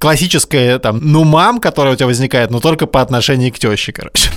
классическая 0.00 0.78
там, 0.78 0.98
ну, 1.02 1.24
мам, 1.24 1.60
которая 1.60 1.92
у 1.92 1.96
тебя 1.96 2.06
возникает, 2.06 2.50
но 2.50 2.58
только 2.58 2.86
по 2.86 3.02
отношению 3.02 3.52
к 3.52 3.58
теще, 3.58 3.92
короче. 3.92 4.30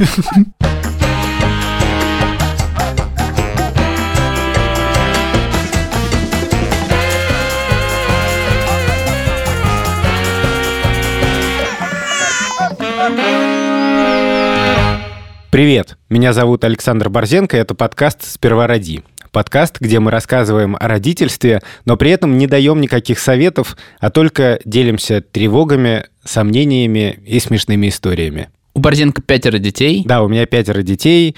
Привет, 15.50 15.98
меня 16.09 16.34
зовут 16.34 16.64
Александр 16.64 17.09
Борзенко, 17.09 17.55
это 17.55 17.76
подкаст 17.76 18.23
«Сперва 18.23 18.68
роди». 18.68 19.04
Подкаст, 19.34 19.81
где 19.81 20.00
мы 20.00 20.12
рассказываем 20.12 20.77
о 20.80 20.88
родительстве, 20.88 21.63
но 21.86 21.98
при 21.98 22.12
этом 22.12 22.38
не 22.38 22.45
даем 22.45 22.80
никаких 22.80 23.18
советов, 23.18 23.76
а 23.99 24.12
только 24.12 24.59
делимся 24.63 25.22
тревогами, 25.22 26.05
сомнениями 26.23 27.20
и 27.26 27.40
смешными 27.40 27.90
историями. 27.90 28.49
У 28.76 28.80
Борзенко 28.80 29.23
пятеро 29.23 29.57
детей. 29.57 30.04
Да, 30.05 30.21
у 30.21 30.27
меня 30.27 30.45
пятеро 30.45 30.84
детей, 30.84 31.35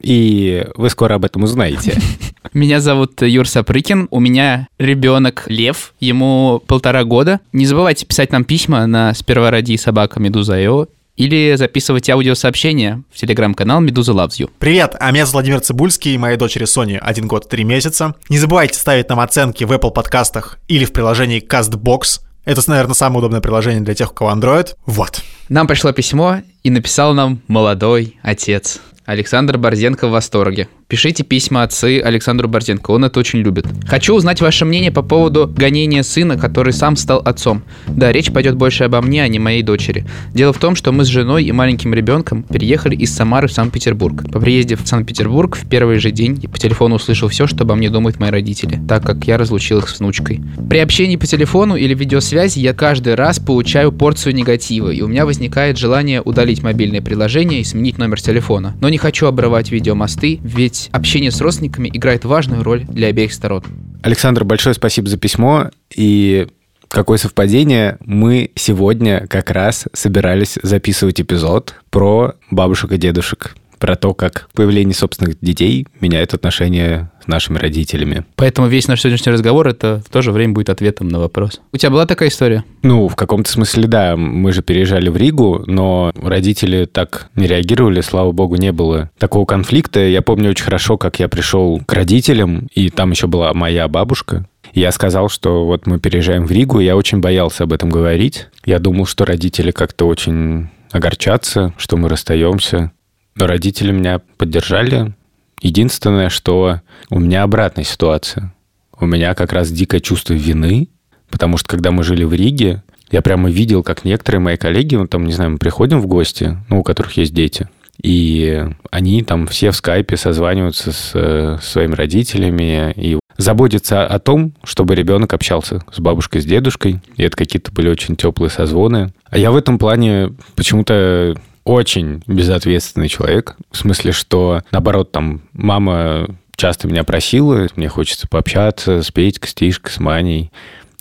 и 0.00 0.66
вы 0.74 0.88
скоро 0.88 1.16
об 1.16 1.26
этом 1.26 1.42
узнаете. 1.42 2.00
Меня 2.54 2.80
зовут 2.80 3.22
Юр 3.22 3.48
Сапрыкин, 3.48 4.08
у 4.10 4.20
меня 4.20 4.68
ребенок 4.78 5.44
Лев, 5.46 5.94
ему 6.00 6.62
полтора 6.66 7.04
года. 7.04 7.40
Не 7.52 7.64
забывайте 7.64 8.04
писать 8.04 8.32
нам 8.32 8.44
письма 8.44 8.86
на 8.86 9.14
сперва 9.14 9.50
роди 9.50 9.78
собака 9.78 10.20
Медуза.io 10.20 10.88
или 11.16 11.54
записывать 11.56 12.08
аудиосообщения 12.10 13.02
в 13.12 13.16
телеграм-канал 13.16 13.80
«Медуза 13.80 14.12
Loves 14.12 14.38
You». 14.38 14.50
Привет, 14.58 14.96
а 14.98 15.10
меня 15.10 15.26
зовут 15.26 15.34
Владимир 15.34 15.60
Цибульский 15.60 16.14
и 16.14 16.18
моей 16.18 16.36
дочери 16.36 16.64
Соне 16.64 16.98
один 16.98 17.26
год 17.26 17.48
три 17.48 17.64
месяца. 17.64 18.14
Не 18.28 18.38
забывайте 18.38 18.78
ставить 18.78 19.08
нам 19.08 19.20
оценки 19.20 19.64
в 19.64 19.72
Apple 19.72 19.92
подкастах 19.92 20.58
или 20.68 20.84
в 20.84 20.92
приложении 20.92 21.46
CastBox. 21.46 22.20
Это, 22.44 22.62
наверное, 22.68 22.94
самое 22.94 23.18
удобное 23.18 23.40
приложение 23.40 23.82
для 23.82 23.94
тех, 23.94 24.10
у 24.10 24.14
кого 24.14 24.32
Android. 24.32 24.74
Вот. 24.86 25.20
Нам 25.48 25.66
пришло 25.66 25.92
письмо, 25.92 26.42
и 26.62 26.70
написал 26.70 27.14
нам 27.14 27.40
молодой 27.48 28.18
отец. 28.22 28.80
Александр 29.04 29.58
Борзенко 29.58 30.08
в 30.08 30.12
восторге. 30.12 30.68
Пишите 30.92 31.24
письма 31.24 31.62
отцы 31.62 32.02
Александру 32.04 32.48
Борзенко, 32.48 32.90
он 32.90 33.06
это 33.06 33.18
очень 33.18 33.38
любит. 33.38 33.64
Хочу 33.86 34.14
узнать 34.14 34.42
ваше 34.42 34.66
мнение 34.66 34.90
по 34.90 35.00
поводу 35.00 35.50
гонения 35.50 36.02
сына, 36.02 36.36
который 36.36 36.74
сам 36.74 36.96
стал 36.96 37.20
отцом. 37.24 37.62
Да, 37.86 38.12
речь 38.12 38.30
пойдет 38.30 38.56
больше 38.56 38.84
обо 38.84 39.00
мне, 39.00 39.22
а 39.22 39.28
не 39.28 39.38
моей 39.38 39.62
дочери. 39.62 40.04
Дело 40.34 40.52
в 40.52 40.58
том, 40.58 40.76
что 40.76 40.92
мы 40.92 41.06
с 41.06 41.08
женой 41.08 41.44
и 41.44 41.52
маленьким 41.52 41.94
ребенком 41.94 42.42
переехали 42.42 42.94
из 42.94 43.10
Самары 43.14 43.48
в 43.48 43.52
Санкт-Петербург. 43.52 44.30
По 44.30 44.38
приезде 44.38 44.76
в 44.76 44.86
Санкт-Петербург 44.86 45.56
в 45.56 45.66
первый 45.66 45.98
же 45.98 46.10
день 46.10 46.38
по 46.42 46.58
телефону 46.58 46.96
услышал 46.96 47.30
все, 47.30 47.46
что 47.46 47.64
обо 47.64 47.74
мне 47.74 47.88
думают 47.88 48.20
мои 48.20 48.28
родители, 48.28 48.78
так 48.86 49.02
как 49.02 49.24
я 49.26 49.38
разлучил 49.38 49.78
их 49.78 49.88
с 49.88 49.98
внучкой. 49.98 50.42
При 50.68 50.80
общении 50.80 51.16
по 51.16 51.26
телефону 51.26 51.74
или 51.74 51.94
видеосвязи 51.94 52.58
я 52.58 52.74
каждый 52.74 53.14
раз 53.14 53.38
получаю 53.38 53.92
порцию 53.92 54.34
негатива, 54.34 54.90
и 54.90 55.00
у 55.00 55.08
меня 55.08 55.24
возникает 55.24 55.78
желание 55.78 56.20
удалить 56.20 56.62
мобильное 56.62 57.00
приложение 57.00 57.62
и 57.62 57.64
сменить 57.64 57.96
номер 57.96 58.20
телефона. 58.20 58.76
Но 58.82 58.90
не 58.90 58.98
хочу 58.98 59.24
обрывать 59.24 59.70
видеомосты, 59.70 60.38
ведь 60.42 60.81
общение 60.92 61.30
с 61.30 61.40
родственниками 61.40 61.88
играет 61.92 62.24
важную 62.24 62.62
роль 62.62 62.84
для 62.84 63.08
обеих 63.08 63.32
сторон. 63.32 63.62
Александр, 64.02 64.44
большое 64.44 64.74
спасибо 64.74 65.08
за 65.08 65.16
письмо. 65.16 65.70
И 65.94 66.48
какое 66.88 67.18
совпадение, 67.18 67.98
мы 68.04 68.50
сегодня 68.54 69.26
как 69.28 69.50
раз 69.50 69.86
собирались 69.92 70.58
записывать 70.62 71.20
эпизод 71.20 71.74
про 71.90 72.34
бабушек 72.50 72.92
и 72.92 72.96
дедушек 72.96 73.54
про 73.78 73.96
то, 73.96 74.14
как 74.14 74.48
появление 74.54 74.94
собственных 74.94 75.40
детей 75.40 75.88
меняет 76.00 76.34
отношения 76.34 77.10
с 77.24 77.28
нашими 77.28 77.58
родителями. 77.58 78.24
Поэтому 78.36 78.68
весь 78.68 78.88
наш 78.88 79.00
сегодняшний 79.00 79.32
разговор 79.32 79.68
это 79.68 80.02
в 80.06 80.10
то 80.10 80.22
же 80.22 80.32
время 80.32 80.54
будет 80.54 80.70
ответом 80.70 81.08
на 81.08 81.18
вопрос. 81.18 81.60
У 81.72 81.76
тебя 81.76 81.90
была 81.90 82.06
такая 82.06 82.28
история? 82.28 82.64
Ну, 82.82 83.08
в 83.08 83.16
каком-то 83.16 83.50
смысле, 83.50 83.86
да. 83.86 84.16
Мы 84.16 84.52
же 84.52 84.62
переезжали 84.62 85.08
в 85.08 85.16
Ригу, 85.16 85.64
но 85.66 86.12
родители 86.14 86.84
так 86.84 87.28
не 87.34 87.46
реагировали, 87.46 88.00
слава 88.00 88.32
богу, 88.32 88.56
не 88.56 88.72
было 88.72 89.10
такого 89.18 89.44
конфликта. 89.44 90.00
Я 90.00 90.22
помню 90.22 90.50
очень 90.50 90.64
хорошо, 90.64 90.98
как 90.98 91.18
я 91.20 91.28
пришел 91.28 91.80
к 91.84 91.92
родителям, 91.92 92.68
и 92.74 92.90
там 92.90 93.10
еще 93.10 93.26
была 93.26 93.52
моя 93.54 93.88
бабушка, 93.88 94.46
я 94.74 94.90
сказал, 94.90 95.28
что 95.28 95.66
вот 95.66 95.86
мы 95.86 95.98
переезжаем 95.98 96.46
в 96.46 96.50
Ригу, 96.50 96.80
я 96.80 96.96
очень 96.96 97.20
боялся 97.20 97.64
об 97.64 97.72
этом 97.72 97.90
говорить. 97.90 98.48
Я 98.64 98.78
думал, 98.78 99.06
что 99.06 99.26
родители 99.26 99.70
как-то 99.70 100.06
очень 100.06 100.68
огорчатся, 100.90 101.74
что 101.76 101.96
мы 101.96 102.08
расстаемся. 102.08 102.92
Но 103.34 103.46
родители 103.46 103.92
меня 103.92 104.20
поддержали. 104.38 105.14
Единственное, 105.62 106.28
что 106.28 106.80
у 107.08 107.18
меня 107.20 107.44
обратная 107.44 107.84
ситуация. 107.84 108.52
У 108.98 109.06
меня 109.06 109.34
как 109.34 109.52
раз 109.52 109.70
дикое 109.70 110.00
чувство 110.00 110.34
вины, 110.34 110.88
потому 111.30 111.56
что 111.56 111.68
когда 111.68 111.92
мы 111.92 112.02
жили 112.02 112.24
в 112.24 112.34
Риге, 112.34 112.82
я 113.10 113.22
прямо 113.22 113.48
видел, 113.48 113.82
как 113.82 114.04
некоторые 114.04 114.40
мои 114.40 114.56
коллеги, 114.56 114.96
ну, 114.96 115.06
там, 115.06 115.24
не 115.24 115.32
знаю, 115.32 115.52
мы 115.52 115.58
приходим 115.58 116.00
в 116.00 116.06
гости, 116.06 116.58
ну, 116.68 116.80
у 116.80 116.82
которых 116.82 117.16
есть 117.16 117.32
дети, 117.32 117.68
и 118.02 118.66
они 118.90 119.22
там 119.22 119.46
все 119.46 119.70
в 119.70 119.76
скайпе 119.76 120.16
созваниваются 120.16 120.92
с, 120.92 121.12
с 121.14 121.64
своими 121.64 121.94
родителями 121.94 122.92
и 122.96 123.18
заботятся 123.36 124.06
о 124.06 124.18
том, 124.18 124.54
чтобы 124.64 124.94
ребенок 124.94 125.32
общался 125.32 125.84
с 125.92 126.00
бабушкой, 126.00 126.42
с 126.42 126.44
дедушкой. 126.44 127.00
И 127.16 127.22
это 127.22 127.36
какие-то 127.36 127.70
были 127.70 127.88
очень 127.88 128.16
теплые 128.16 128.50
созвоны. 128.50 129.12
А 129.26 129.38
я 129.38 129.50
в 129.50 129.56
этом 129.56 129.78
плане 129.78 130.34
почему-то 130.56 131.36
очень 131.64 132.22
безответственный 132.26 133.08
человек. 133.08 133.56
В 133.70 133.76
смысле, 133.76 134.12
что, 134.12 134.62
наоборот, 134.70 135.12
там, 135.12 135.42
мама 135.52 136.26
часто 136.56 136.88
меня 136.88 137.04
просила, 137.04 137.68
мне 137.76 137.88
хочется 137.88 138.28
пообщаться 138.28 139.02
с 139.02 139.10
Петькой, 139.10 139.48
с 139.48 139.90
с 139.90 139.98
Маней. 139.98 140.52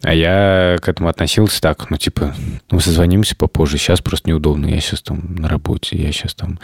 А 0.04 0.14
я 0.14 0.78
к 0.82 0.90
этому 0.90 1.10
относился 1.10 1.62
так, 1.62 1.90
ну, 1.92 1.98
типа, 1.98 2.34
ну, 2.72 2.80
созвонимся 2.80 3.36
попозже, 3.36 3.78
сейчас 3.78 4.02
просто 4.02 4.30
неудобно, 4.30 4.68
я 4.68 4.82
сейчас 4.82 5.02
там 5.02 5.36
на 5.36 5.48
работе, 5.48 5.98
я 5.98 6.12
сейчас 6.12 6.34
там... 6.34 6.60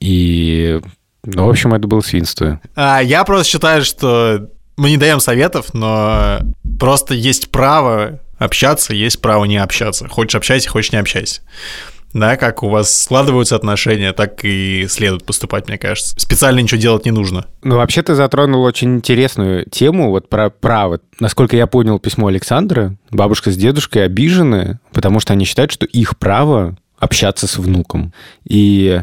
И, 0.00 0.80
ну, 1.24 1.46
в 1.46 1.50
общем, 1.50 1.74
это 1.74 1.86
было 1.86 2.00
свинство. 2.00 2.60
А, 2.74 3.00
я 3.02 3.24
просто 3.24 3.50
считаю, 3.50 3.84
что 3.84 4.48
мы 4.78 4.88
не 4.88 4.96
даем 4.96 5.20
советов, 5.20 5.74
но 5.74 6.38
просто 6.80 7.12
есть 7.12 7.50
право 7.50 8.20
общаться, 8.38 8.94
есть 8.94 9.20
право 9.20 9.44
не 9.44 9.58
общаться. 9.58 10.08
Хочешь 10.08 10.34
общайся, 10.34 10.70
хочешь 10.70 10.92
не 10.92 10.98
общайся 10.98 11.42
да, 12.14 12.36
как 12.36 12.62
у 12.62 12.68
вас 12.68 13.02
складываются 13.02 13.56
отношения, 13.56 14.12
так 14.12 14.44
и 14.44 14.86
следует 14.88 15.24
поступать, 15.24 15.68
мне 15.68 15.76
кажется. 15.76 16.14
Специально 16.18 16.60
ничего 16.60 16.80
делать 16.80 17.04
не 17.04 17.10
нужно. 17.10 17.46
Ну, 17.62 17.76
вообще 17.76 18.02
ты 18.02 18.14
затронул 18.14 18.62
очень 18.62 18.94
интересную 18.94 19.68
тему, 19.68 20.10
вот 20.10 20.28
про 20.28 20.48
право. 20.48 21.00
Насколько 21.18 21.56
я 21.56 21.66
понял 21.66 21.98
письмо 21.98 22.28
Александра, 22.28 22.96
бабушка 23.10 23.50
с 23.50 23.56
дедушкой 23.56 24.04
обижены, 24.04 24.78
потому 24.92 25.18
что 25.18 25.32
они 25.32 25.44
считают, 25.44 25.72
что 25.72 25.86
их 25.86 26.16
право 26.16 26.76
общаться 26.98 27.48
с 27.48 27.58
внуком. 27.58 28.12
И 28.44 29.02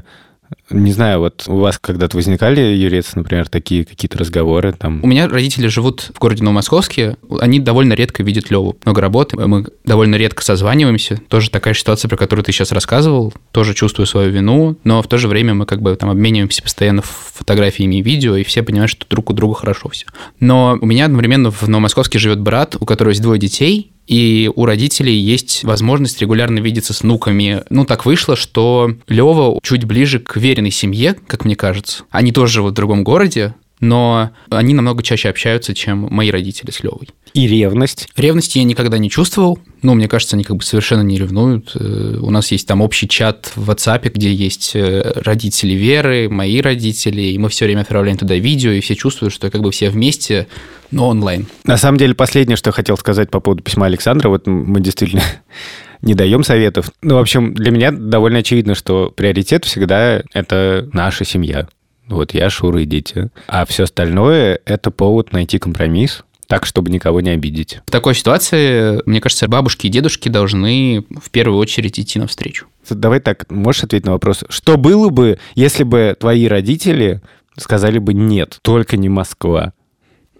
не 0.70 0.92
знаю, 0.92 1.20
вот 1.20 1.44
у 1.48 1.58
вас 1.58 1.78
когда-то 1.80 2.18
возникали, 2.18 2.62
Юрец, 2.62 3.16
например, 3.16 3.48
такие 3.50 3.86
какие-то 3.86 4.18
разговоры 4.18 4.74
там? 4.74 5.00
У 5.04 5.08
меня 5.08 5.28
родители 5.28 5.68
живут 5.68 6.12
в 6.14 6.20
городе 6.20 6.44
Новомосковске, 6.44 7.18
они 7.40 7.60
довольно 7.60 7.94
редко 7.94 8.24
видят 8.24 8.50
Леву. 8.50 8.78
Много 8.86 9.02
работы, 9.02 9.38
мы 9.38 9.66
довольно 9.84 10.16
редко 10.16 10.44
созваниваемся. 10.44 11.20
Тоже 11.28 11.50
такая 11.50 11.74
ситуация, 11.74 12.10
про 12.10 12.18
которую 12.18 12.44
ты 12.44 12.52
сейчас 12.52 12.72
рассказывал. 12.72 13.34
Тоже 13.52 13.74
чувствую 13.74 14.06
свою 14.06 14.32
вину, 14.32 14.78
но 14.84 15.02
в 15.02 15.08
то 15.08 15.18
же 15.18 15.28
время 15.28 15.54
мы 15.54 15.66
как 15.66 15.82
бы 15.82 15.96
там 15.96 16.10
обмениваемся 16.10 16.64
постоянно 16.64 17.02
фотографиями 17.02 17.96
и 17.96 18.02
видео, 18.02 18.36
и 18.36 18.44
все 18.44 18.64
понимают, 18.64 18.92
что 18.92 19.06
друг 19.10 19.30
у 19.30 19.34
друга 19.34 19.56
хорошо 19.56 19.90
все. 19.90 20.06
Но 20.40 20.78
у 20.80 20.86
меня 20.86 21.06
одновременно 21.06 21.52
в 21.52 21.68
Новомосковске 21.68 22.20
живет 22.20 22.40
брат, 22.40 22.76
у 22.80 22.86
которого 22.86 23.12
есть 23.12 23.22
двое 23.22 23.40
детей, 23.40 23.92
и 24.08 24.50
у 24.54 24.66
родителей 24.66 25.18
есть 25.18 25.64
возможность 25.64 26.20
регулярно 26.22 26.60
видеться 26.60 26.94
с 26.94 27.02
внуками. 27.02 27.64
Ну, 27.70 27.86
так 27.86 28.06
вышло, 28.06 28.36
что 28.36 28.96
Лева 29.08 29.60
чуть 29.64 29.86
ближе 29.86 30.20
к 30.20 30.36
веренной 30.38 30.72
семье, 30.72 31.16
как 31.28 31.46
мне 31.46 31.56
кажется. 31.56 32.04
Они 32.10 32.32
тоже 32.32 32.54
живут 32.54 32.72
в 32.74 32.76
другом 32.76 33.04
городе, 33.04 33.56
но 33.82 34.30
они 34.50 34.74
намного 34.74 35.04
чаще 35.04 35.30
общаются, 35.30 35.74
чем 35.74 36.08
мои 36.10 36.32
родители 36.32 36.72
с 36.72 36.82
Левой. 36.84 37.10
И 37.34 37.48
ревность? 37.48 38.08
Ревности 38.16 38.60
я 38.60 38.64
никогда 38.64 38.98
не 38.98 39.10
чувствовал. 39.10 39.60
Ну, 39.82 39.96
мне 39.96 40.08
кажется, 40.08 40.36
они 40.36 40.44
как 40.44 40.58
бы 40.58 40.64
совершенно 40.64 41.02
не 41.02 41.18
ревнуют. 41.18 41.72
Э, 41.76 42.18
у 42.22 42.30
нас 42.30 42.52
есть 42.52 42.68
там 42.68 42.82
общий 42.82 43.08
чат 43.08 43.52
в 43.56 43.70
WhatsApp, 43.70 44.12
где 44.14 44.32
есть 44.34 44.76
э, 44.76 45.14
родители 45.16 45.74
Веры, 45.74 46.30
мои 46.30 46.62
родители, 46.62 47.22
и 47.22 47.38
мы 47.38 47.50
все 47.50 47.66
время 47.66 47.82
отправляем 47.82 48.18
туда 48.18 48.36
видео, 48.36 48.72
и 48.72 48.82
все 48.82 48.96
чувствуют, 48.96 49.34
что 49.34 49.50
как 49.50 49.62
бы 49.62 49.72
все 49.72 49.90
вместе, 49.90 50.48
но 50.92 51.08
онлайн. 51.08 51.48
На 51.64 51.78
самом 51.78 51.98
деле, 51.98 52.14
последнее, 52.14 52.58
что 52.58 52.70
я 52.70 52.74
хотел 52.74 52.98
сказать 52.98 53.32
по 53.32 53.40
поводу 53.40 53.64
письма 53.64 53.88
Александра, 53.88 54.30
вот 54.30 54.46
мы 54.46 54.82
действительно 54.82 55.24
не 56.02 56.14
даем 56.14 56.44
советов. 56.44 56.92
Ну, 57.02 57.16
в 57.16 57.20
общем, 57.20 57.54
для 57.54 57.72
меня 57.72 57.92
довольно 57.92 58.40
очевидно, 58.40 58.76
что 58.76 59.12
приоритет 59.16 59.66
всегда 59.66 60.22
это 60.34 60.90
наша 60.94 61.26
семья. 61.26 61.68
Вот 62.12 62.34
я, 62.34 62.50
Шура 62.50 62.82
и 62.82 62.86
дети. 62.86 63.30
А 63.48 63.66
все 63.66 63.84
остальное– 63.84 64.60
это 64.66 64.92
повод 64.92 65.32
найти 65.32 65.58
компромисс, 65.60 66.24
так, 66.48 66.66
чтобы 66.66 66.92
никого 66.92 67.22
не 67.22 67.30
обидеть. 67.30 67.80
В 67.86 67.92
такой 67.92 68.14
ситуации, 68.14 69.02
мне 69.06 69.22
кажется, 69.22 69.48
бабушки 69.48 69.88
и 69.88 69.90
дедушки 69.90 70.28
должны 70.28 71.06
в 71.22 71.32
первую 71.32 71.58
очередь 71.58 72.00
идти 72.00 72.20
навстречу. 72.20 72.68
Давай 72.90 73.22
так, 73.22 73.50
можешь 73.50 73.84
ответить 73.86 74.06
на 74.06 74.12
вопрос, 74.12 74.44
что 74.50 74.76
было 74.76 75.10
бы, 75.10 75.40
если 75.56 75.84
бы 75.84 76.16
твои 76.20 76.48
родители 76.48 77.22
сказали 77.58 78.00
бы 78.00 78.14
«нет, 78.14 78.60
только 78.62 78.98
не 78.98 79.08
Москва»? 79.08 79.74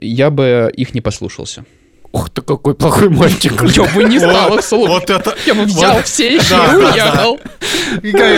Я 0.02 0.32
бы 0.32 0.72
их 0.76 0.94
не 0.94 1.02
послушался. 1.02 1.64
Ух 2.12 2.30
ты, 2.30 2.42
какой 2.42 2.74
плохой 2.76 3.10
мальчик. 3.10 3.54
Я 3.76 3.84
бы 3.84 4.04
не 4.04 4.20
стал 4.20 4.56
их 4.58 4.64
слушать. 4.66 4.90
Вот 4.90 5.10
это... 5.10 5.34
Я 5.46 5.54
бы 5.54 5.64
взял 5.64 5.94
вот- 5.94 6.06
все 6.08 6.36
еще 6.36 6.50
Да, 6.50 6.66
и 6.66 6.70
да, 6.70 6.92
уехал. 6.92 7.40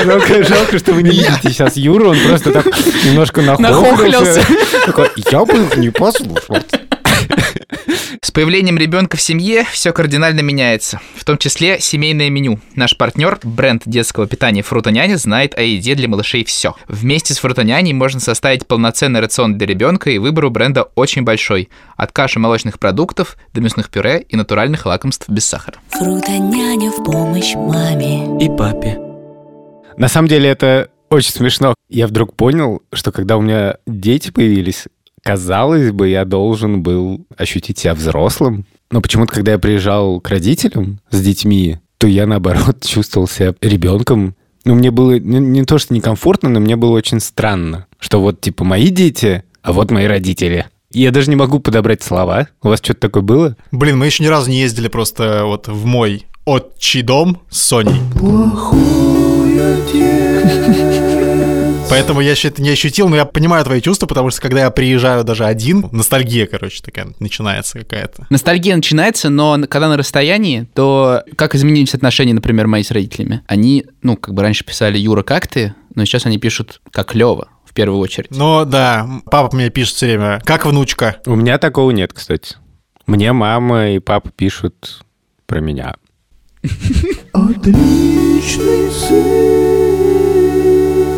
Жалко, 0.05 0.43
жалко, 0.43 0.79
что 0.79 0.93
вы 0.93 1.03
не 1.03 1.09
видите 1.09 1.49
сейчас 1.49 1.75
Юру, 1.75 2.11
он 2.11 2.17
просто 2.19 2.51
так 2.51 2.65
немножко 3.03 3.41
нахохлился. 3.41 4.43
Такой, 4.85 5.09
я 5.31 5.45
бы 5.45 5.53
их 5.53 5.77
не 5.77 5.89
послушал. 5.89 6.57
С 8.21 8.31
появлением 8.31 8.77
ребенка 8.77 9.17
в 9.17 9.21
семье 9.21 9.65
все 9.71 9.91
кардинально 9.91 10.41
меняется, 10.41 10.99
в 11.15 11.25
том 11.25 11.37
числе 11.37 11.79
семейное 11.79 12.29
меню. 12.29 12.59
Наш 12.75 12.97
партнер, 12.97 13.39
бренд 13.43 13.83
детского 13.85 14.27
питания 14.27 14.61
Фрутоняня, 14.61 15.17
знает 15.17 15.57
о 15.57 15.61
еде 15.61 15.95
для 15.95 16.07
малышей 16.07 16.43
все. 16.43 16.75
Вместе 16.87 17.33
с 17.33 17.39
Фрутоняней 17.39 17.93
можно 17.93 18.19
составить 18.19 18.67
полноценный 18.67 19.19
рацион 19.19 19.57
для 19.57 19.67
ребенка, 19.67 20.09
и 20.09 20.17
выбор 20.17 20.45
у 20.45 20.49
бренда 20.49 20.83
очень 20.95 21.23
большой. 21.23 21.69
От 21.97 22.11
каши 22.11 22.39
молочных 22.39 22.79
продуктов 22.79 23.37
до 23.53 23.61
мясных 23.61 23.89
пюре 23.89 24.25
и 24.27 24.35
натуральных 24.35 24.85
лакомств 24.85 25.29
без 25.29 25.45
сахара. 25.45 25.77
Фрутоняня 25.89 26.91
в 26.91 27.03
помощь 27.03 27.55
маме. 27.55 28.43
И 28.43 28.49
папе. 28.49 28.99
На 29.97 30.07
самом 30.07 30.27
деле 30.27 30.49
это 30.49 30.89
очень 31.09 31.31
смешно. 31.31 31.75
Я 31.89 32.07
вдруг 32.07 32.35
понял, 32.35 32.81
что 32.91 33.11
когда 33.11 33.37
у 33.37 33.41
меня 33.41 33.77
дети 33.85 34.31
появились, 34.31 34.85
казалось 35.23 35.91
бы, 35.91 36.09
я 36.09 36.25
должен 36.25 36.83
был 36.83 37.25
ощутить 37.37 37.79
себя 37.79 37.95
взрослым. 37.95 38.65
Но 38.91 39.01
почему-то, 39.01 39.33
когда 39.33 39.53
я 39.53 39.59
приезжал 39.59 40.19
к 40.21 40.29
родителям 40.29 40.99
с 41.09 41.21
детьми, 41.21 41.79
то 41.97 42.07
я, 42.07 42.27
наоборот, 42.27 42.81
чувствовал 42.85 43.27
себя 43.27 43.55
ребенком. 43.61 44.35
Ну, 44.65 44.75
мне 44.75 44.91
было 44.91 45.17
не, 45.19 45.39
не 45.39 45.63
то, 45.63 45.77
что 45.77 45.93
некомфортно, 45.93 46.49
но 46.49 46.59
мне 46.59 46.75
было 46.75 46.91
очень 46.91 47.19
странно, 47.19 47.87
что 47.99 48.21
вот, 48.21 48.39
типа, 48.41 48.63
мои 48.63 48.89
дети, 48.89 49.43
а 49.61 49.73
вот 49.73 49.91
мои 49.91 50.05
родители. 50.05 50.65
И 50.91 51.01
Я 51.01 51.11
даже 51.11 51.29
не 51.29 51.35
могу 51.35 51.59
подобрать 51.59 52.03
слова. 52.03 52.49
У 52.61 52.67
вас 52.67 52.79
что-то 52.79 52.99
такое 52.99 53.23
было? 53.23 53.57
Блин, 53.71 53.97
мы 53.97 54.05
еще 54.05 54.23
ни 54.23 54.27
разу 54.27 54.49
не 54.51 54.59
ездили 54.59 54.89
просто 54.89 55.43
вот 55.45 55.67
в 55.67 55.85
мой 55.85 56.25
отчий 56.45 57.01
дом 57.01 57.41
с 57.49 57.63
Соней. 57.63 57.99
Поэтому 61.93 62.21
я 62.21 62.31
еще 62.31 62.47
это 62.47 62.59
не 62.59 62.71
ощутил, 62.71 63.07
но 63.07 63.15
я 63.15 63.25
понимаю 63.25 63.63
твои 63.63 63.79
чувства, 63.79 64.07
потому 64.07 64.31
что 64.31 64.41
когда 64.41 64.61
я 64.61 64.71
приезжаю 64.71 65.23
даже 65.23 65.45
один, 65.45 65.89
ностальгия, 65.91 66.47
короче, 66.47 66.81
такая 66.81 67.09
начинается 67.19 67.77
какая-то. 67.77 68.25
Ностальгия 68.31 68.75
начинается, 68.75 69.29
но 69.29 69.59
когда 69.69 69.89
на 69.89 69.95
расстоянии, 69.95 70.67
то 70.73 71.21
как 71.35 71.53
изменились 71.53 71.93
отношения, 71.93 72.33
например, 72.33 72.65
мои 72.65 72.81
с 72.81 72.89
родителями? 72.89 73.43
Они, 73.45 73.85
ну, 74.01 74.17
как 74.17 74.33
бы 74.33 74.41
раньше 74.41 74.65
писали 74.65 74.97
«Юра, 74.97 75.21
как 75.21 75.45
ты?», 75.45 75.75
но 75.93 76.03
сейчас 76.05 76.25
они 76.25 76.39
пишут 76.39 76.81
«как 76.89 77.13
Лева» 77.13 77.49
в 77.63 77.75
первую 77.75 77.99
очередь. 77.99 78.31
Но 78.31 78.65
да, 78.65 79.07
папа 79.29 79.55
мне 79.55 79.69
пишет 79.69 79.93
все 79.93 80.07
время, 80.07 80.41
как 80.45 80.65
внучка? 80.65 81.17
У 81.27 81.35
меня 81.35 81.59
такого 81.59 81.91
нет, 81.91 82.11
кстати. 82.11 82.55
Мне 83.05 83.33
мама 83.33 83.89
и 83.91 83.99
папа 83.99 84.31
пишут 84.31 85.03
про 85.45 85.59
меня. 85.59 85.93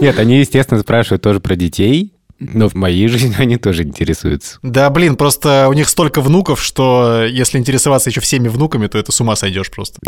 Нет, 0.05 0.19
они, 0.19 0.37
естественно, 0.37 0.79
спрашивают 0.79 1.23
тоже 1.23 1.39
про 1.39 1.55
детей, 1.55 2.13
но 2.37 2.69
в 2.69 2.75
моей 2.75 3.07
жизни 3.09 3.33
они 3.39 3.57
тоже 3.57 3.81
интересуются. 3.81 4.59
Да, 4.61 4.91
блин, 4.91 5.15
просто 5.15 5.65
у 5.67 5.73
них 5.73 5.89
столько 5.89 6.21
внуков, 6.21 6.61
что 6.61 7.25
если 7.25 7.57
интересоваться 7.57 8.11
еще 8.11 8.21
всеми 8.21 8.47
внуками, 8.47 8.85
то 8.85 8.99
это 8.99 9.11
с 9.11 9.19
ума 9.19 9.35
сойдешь 9.35 9.71
просто. 9.71 9.99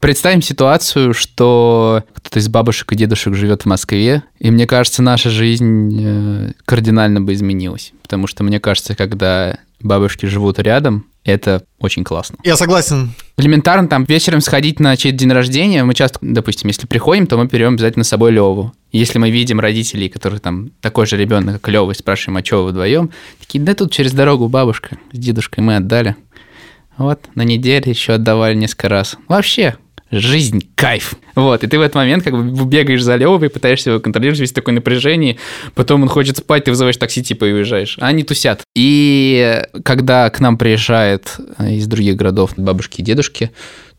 Представим 0.00 0.40
ситуацию, 0.40 1.12
что 1.12 2.02
кто-то 2.14 2.38
из 2.38 2.48
бабушек 2.48 2.90
и 2.92 2.96
дедушек 2.96 3.34
живет 3.34 3.62
в 3.62 3.66
Москве, 3.66 4.22
и 4.38 4.50
мне 4.50 4.66
кажется, 4.66 5.02
наша 5.02 5.28
жизнь 5.28 6.00
э, 6.02 6.52
кардинально 6.64 7.20
бы 7.20 7.34
изменилась. 7.34 7.92
Потому 8.00 8.26
что 8.26 8.42
мне 8.42 8.58
кажется, 8.58 8.96
когда 8.96 9.58
бабушки 9.82 10.24
живут 10.24 10.58
рядом, 10.58 11.09
это 11.24 11.62
очень 11.78 12.04
классно. 12.04 12.38
Я 12.44 12.56
согласен. 12.56 13.12
Элементарно 13.36 13.88
там 13.88 14.04
вечером 14.04 14.40
сходить 14.40 14.80
на 14.80 14.96
чей-то 14.96 15.18
день 15.18 15.32
рождения, 15.32 15.84
мы 15.84 15.94
часто, 15.94 16.18
допустим, 16.22 16.68
если 16.68 16.86
приходим, 16.86 17.26
то 17.26 17.36
мы 17.36 17.46
берем 17.46 17.74
обязательно 17.74 18.04
с 18.04 18.08
собой 18.08 18.32
Леву. 18.32 18.72
Если 18.92 19.18
мы 19.18 19.30
видим 19.30 19.60
родителей, 19.60 20.08
которые 20.08 20.40
там 20.40 20.70
такой 20.80 21.06
же 21.06 21.16
ребенок, 21.16 21.60
как 21.60 21.68
Лева, 21.68 21.90
и 21.90 21.94
спрашиваем, 21.94 22.38
а 22.38 22.44
что 22.44 22.64
вы 22.64 22.70
вдвоем, 22.70 23.10
такие, 23.38 23.62
да 23.62 23.74
тут 23.74 23.92
через 23.92 24.12
дорогу 24.12 24.48
бабушка 24.48 24.98
с 25.12 25.18
дедушкой 25.18 25.62
мы 25.62 25.76
отдали. 25.76 26.16
Вот, 26.96 27.20
на 27.34 27.42
неделе 27.42 27.90
еще 27.90 28.14
отдавали 28.14 28.54
несколько 28.54 28.88
раз. 28.88 29.16
Вообще, 29.26 29.76
жизнь, 30.10 30.62
кайф. 30.74 31.14
Вот, 31.34 31.62
и 31.62 31.66
ты 31.66 31.78
в 31.78 31.82
этот 31.82 31.94
момент 31.94 32.24
как 32.24 32.34
бы 32.34 32.64
бегаешь 32.64 33.02
за 33.02 33.16
Левой, 33.16 33.48
пытаешься 33.48 33.90
его 33.90 34.00
контролировать, 34.00 34.40
весь 34.40 34.52
такое 34.52 34.74
напряжение, 34.74 35.36
потом 35.74 36.02
он 36.02 36.08
хочет 36.08 36.38
спать, 36.38 36.64
ты 36.64 36.70
вызываешь 36.70 36.96
такси, 36.96 37.22
типа, 37.22 37.44
и 37.44 37.52
уезжаешь. 37.52 37.96
А 38.00 38.08
они 38.08 38.24
тусят. 38.24 38.62
И 38.74 39.62
когда 39.84 40.28
к 40.30 40.40
нам 40.40 40.58
приезжает 40.58 41.36
э, 41.58 41.74
из 41.74 41.86
других 41.86 42.16
городов 42.16 42.52
бабушки 42.56 43.00
и 43.00 43.04
дедушки, 43.04 43.50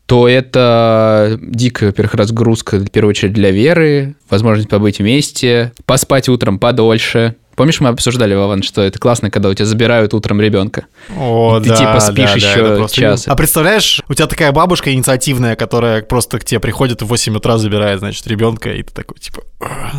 то 0.06 0.28
это 0.28 1.38
дикая, 1.40 1.86
во-первых, 1.86 2.14
разгрузка, 2.14 2.78
в 2.78 2.90
первую 2.90 3.10
очередь, 3.10 3.32
для 3.32 3.50
Веры, 3.50 4.16
возможность 4.28 4.68
побыть 4.68 4.98
вместе, 4.98 5.72
поспать 5.86 6.28
утром 6.28 6.58
подольше. 6.58 7.36
Помнишь, 7.54 7.80
мы 7.80 7.90
обсуждали, 7.90 8.34
Вован, 8.34 8.62
что 8.62 8.82
это 8.82 8.98
классно, 8.98 9.30
когда 9.30 9.48
у 9.48 9.54
тебя 9.54 9.66
забирают 9.66 10.14
утром 10.14 10.40
ребенка? 10.40 10.86
О, 11.16 11.60
Ты 11.60 11.68
да, 11.68 11.76
типа 11.76 12.00
спишь 12.00 12.16
да, 12.16 12.26
да, 12.26 12.34
еще 12.34 12.76
просто- 12.76 12.96
час. 13.00 13.28
А 13.28 13.34
представляешь, 13.36 14.00
у 14.08 14.14
тебя 14.14 14.26
такая 14.26 14.52
бабушка 14.52 14.92
инициативная, 14.92 15.54
которая 15.56 16.02
просто 16.02 16.38
к 16.38 16.44
тебе 16.44 16.60
приходит 16.60 17.02
в 17.02 17.06
8 17.06 17.36
утра, 17.36 17.58
забирает, 17.58 17.98
значит, 18.00 18.26
ребенка, 18.26 18.72
и 18.72 18.82
ты 18.82 18.92
такой, 18.92 19.18
типа, 19.18 19.42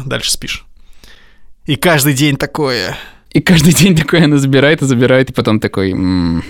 дальше 0.05 0.31
спишь. 0.31 0.65
И 1.65 1.75
каждый 1.75 2.13
день 2.13 2.35
такое. 2.37 2.97
И 3.31 3.41
каждый 3.41 3.73
день 3.73 3.95
такой 3.95 4.23
она 4.25 4.37
забирает 4.37 4.81
и 4.81 4.85
забирает, 4.85 5.29
и 5.29 5.33
потом 5.33 5.59
такой... 5.59 5.91
«М». 5.91 6.43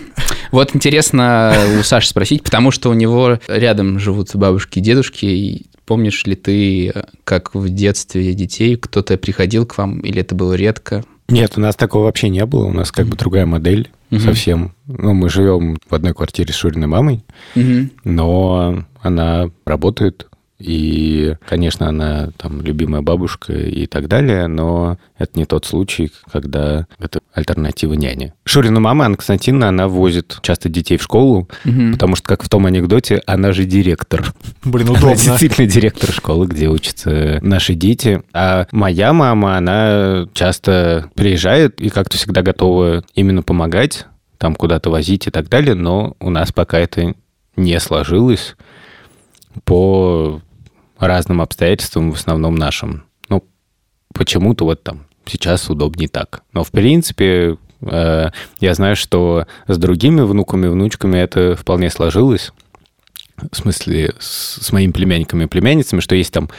Вот 0.52 0.76
интересно 0.76 1.56
у 1.80 1.84
Саши 1.84 2.10
спросить, 2.10 2.44
потому 2.44 2.72
что 2.72 2.90
у 2.90 2.94
него 2.94 3.40
рядом 3.48 4.00
живут 4.00 4.36
бабушки 4.36 4.80
и 4.80 4.82
дедушки, 4.82 5.26
и 5.26 5.66
помнишь 5.86 6.26
ли 6.26 6.36
ты, 6.36 6.94
как 7.24 7.56
в 7.56 7.70
детстве 7.70 8.34
детей 8.34 8.76
кто-то 8.76 9.18
приходил 9.18 9.66
к 9.66 9.78
вам, 9.78 10.00
или 10.00 10.22
это 10.22 10.36
было 10.36 10.54
редко? 10.54 11.04
Нет, 11.30 11.54
у 11.58 11.62
нас 11.62 11.76
такого 11.76 12.04
вообще 12.04 12.30
не 12.30 12.46
было. 12.46 12.66
У 12.66 12.74
нас 12.74 12.92
как 12.92 13.08
бы 13.08 13.16
другая 13.16 13.46
модель 13.46 13.90
Мгм. 14.10 14.20
совсем. 14.22 14.74
Ну, 14.88 15.14
мы 15.14 15.30
живем 15.30 15.78
в 15.90 15.96
одной 15.96 16.14
квартире 16.14 16.54
с 16.54 16.58
Шуриной 16.58 16.88
мамой, 16.88 17.24
но 18.04 18.84
она 19.02 19.50
работает. 19.66 20.28
И, 20.66 21.36
конечно, 21.46 21.90
она 21.90 22.30
там 22.38 22.62
любимая 22.62 23.02
бабушка 23.02 23.52
и 23.52 23.86
так 23.86 24.08
далее, 24.08 24.48
но 24.48 24.98
это 25.18 25.38
не 25.38 25.46
тот 25.46 25.66
случай, 25.66 26.10
когда 26.32 26.88
это 27.00 27.20
альтернатива 27.34 27.94
няне. 27.96 28.34
Шурина 28.46 28.80
мама, 28.80 29.04
Анна 29.06 29.18
Константиновна, 29.18 29.68
она 29.68 29.88
возит 29.90 30.40
часто 30.42 30.70
детей 30.70 30.96
в 30.98 31.04
школу, 31.04 31.50
Мгм. 31.66 31.92
потому 31.94 32.16
что, 32.16 32.26
как 32.30 32.44
в 32.44 32.50
том 32.50 32.66
анекдоте, 32.66 33.22
она 33.26 33.52
же 33.52 33.66
директор. 33.66 34.34
Блин, 34.64 34.88
Она 34.90 35.00
удобно. 35.00 35.16
действительно 35.18 35.68
директор 35.68 36.12
школы, 36.14 36.48
где 36.48 36.70
учатся 36.70 37.40
наши 37.42 37.74
дети. 37.74 38.24
А 38.32 38.66
моя 38.72 39.12
мама, 39.12 39.58
она 39.58 40.30
часто 40.34 41.10
приезжает 41.14 41.82
и 41.82 41.90
как-то 41.90 42.16
всегда 42.16 42.42
готова 42.42 43.04
именно 43.16 43.44
помогать, 43.44 44.06
там 44.38 44.56
куда-то 44.56 44.90
возить 44.90 45.28
и 45.28 45.30
так 45.30 45.50
далее, 45.50 45.76
но 45.76 46.16
у 46.22 46.30
нас 46.30 46.54
пока 46.54 46.80
это 46.80 47.16
не 47.58 47.78
сложилось 47.82 48.56
по 49.66 50.42
разным 51.08 51.42
обстоятельствам, 51.42 52.12
в 52.12 52.16
основном 52.16 52.56
нашим. 52.56 53.04
Ну, 53.30 53.44
почему-то 54.14 54.66
вот 54.66 54.84
там 54.84 55.06
сейчас 55.26 55.70
удобнее 55.70 56.10
так. 56.10 56.44
Но, 56.54 56.64
в 56.64 56.72
принципе, 56.72 57.58
э, 57.82 58.30
я 58.60 58.74
знаю, 58.74 58.96
что 58.96 59.46
с 59.68 59.78
другими 59.78 60.22
внуками, 60.22 60.68
внучками 60.68 61.18
это 61.18 61.56
вполне 61.56 61.90
сложилось. 61.90 62.52
В 63.52 63.56
смысле, 63.56 64.14
с, 64.20 64.64
с 64.64 64.72
моими 64.72 64.92
племянниками 64.92 65.46
и 65.46 65.48
племянницами, 65.48 66.00
что 66.00 66.16
есть 66.16 66.32
там 66.32 66.50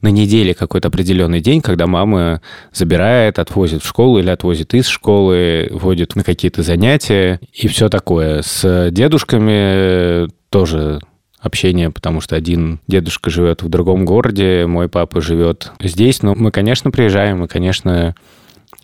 на 0.00 0.08
неделе 0.08 0.54
какой-то 0.54 0.88
определенный 0.88 1.40
день, 1.40 1.60
когда 1.60 1.86
мама 1.86 2.40
забирает, 2.72 3.38
отвозит 3.38 3.82
в 3.82 3.86
школу 3.86 4.18
или 4.18 4.30
отвозит 4.30 4.72
из 4.74 4.86
школы, 4.86 5.68
водит 5.70 6.16
на 6.16 6.24
какие-то 6.24 6.62
занятия 6.62 7.38
и 7.52 7.68
все 7.68 7.88
такое. 7.88 8.42
С 8.42 8.90
дедушками 8.90 10.28
тоже 10.48 11.00
общение, 11.42 11.90
потому 11.90 12.20
что 12.20 12.36
один 12.36 12.80
дедушка 12.86 13.28
живет 13.28 13.62
в 13.62 13.68
другом 13.68 14.04
городе, 14.04 14.66
мой 14.66 14.88
папа 14.88 15.20
живет 15.20 15.72
здесь. 15.80 16.22
Но 16.22 16.34
мы, 16.34 16.50
конечно, 16.50 16.90
приезжаем, 16.90 17.44
и, 17.44 17.48
конечно, 17.48 18.14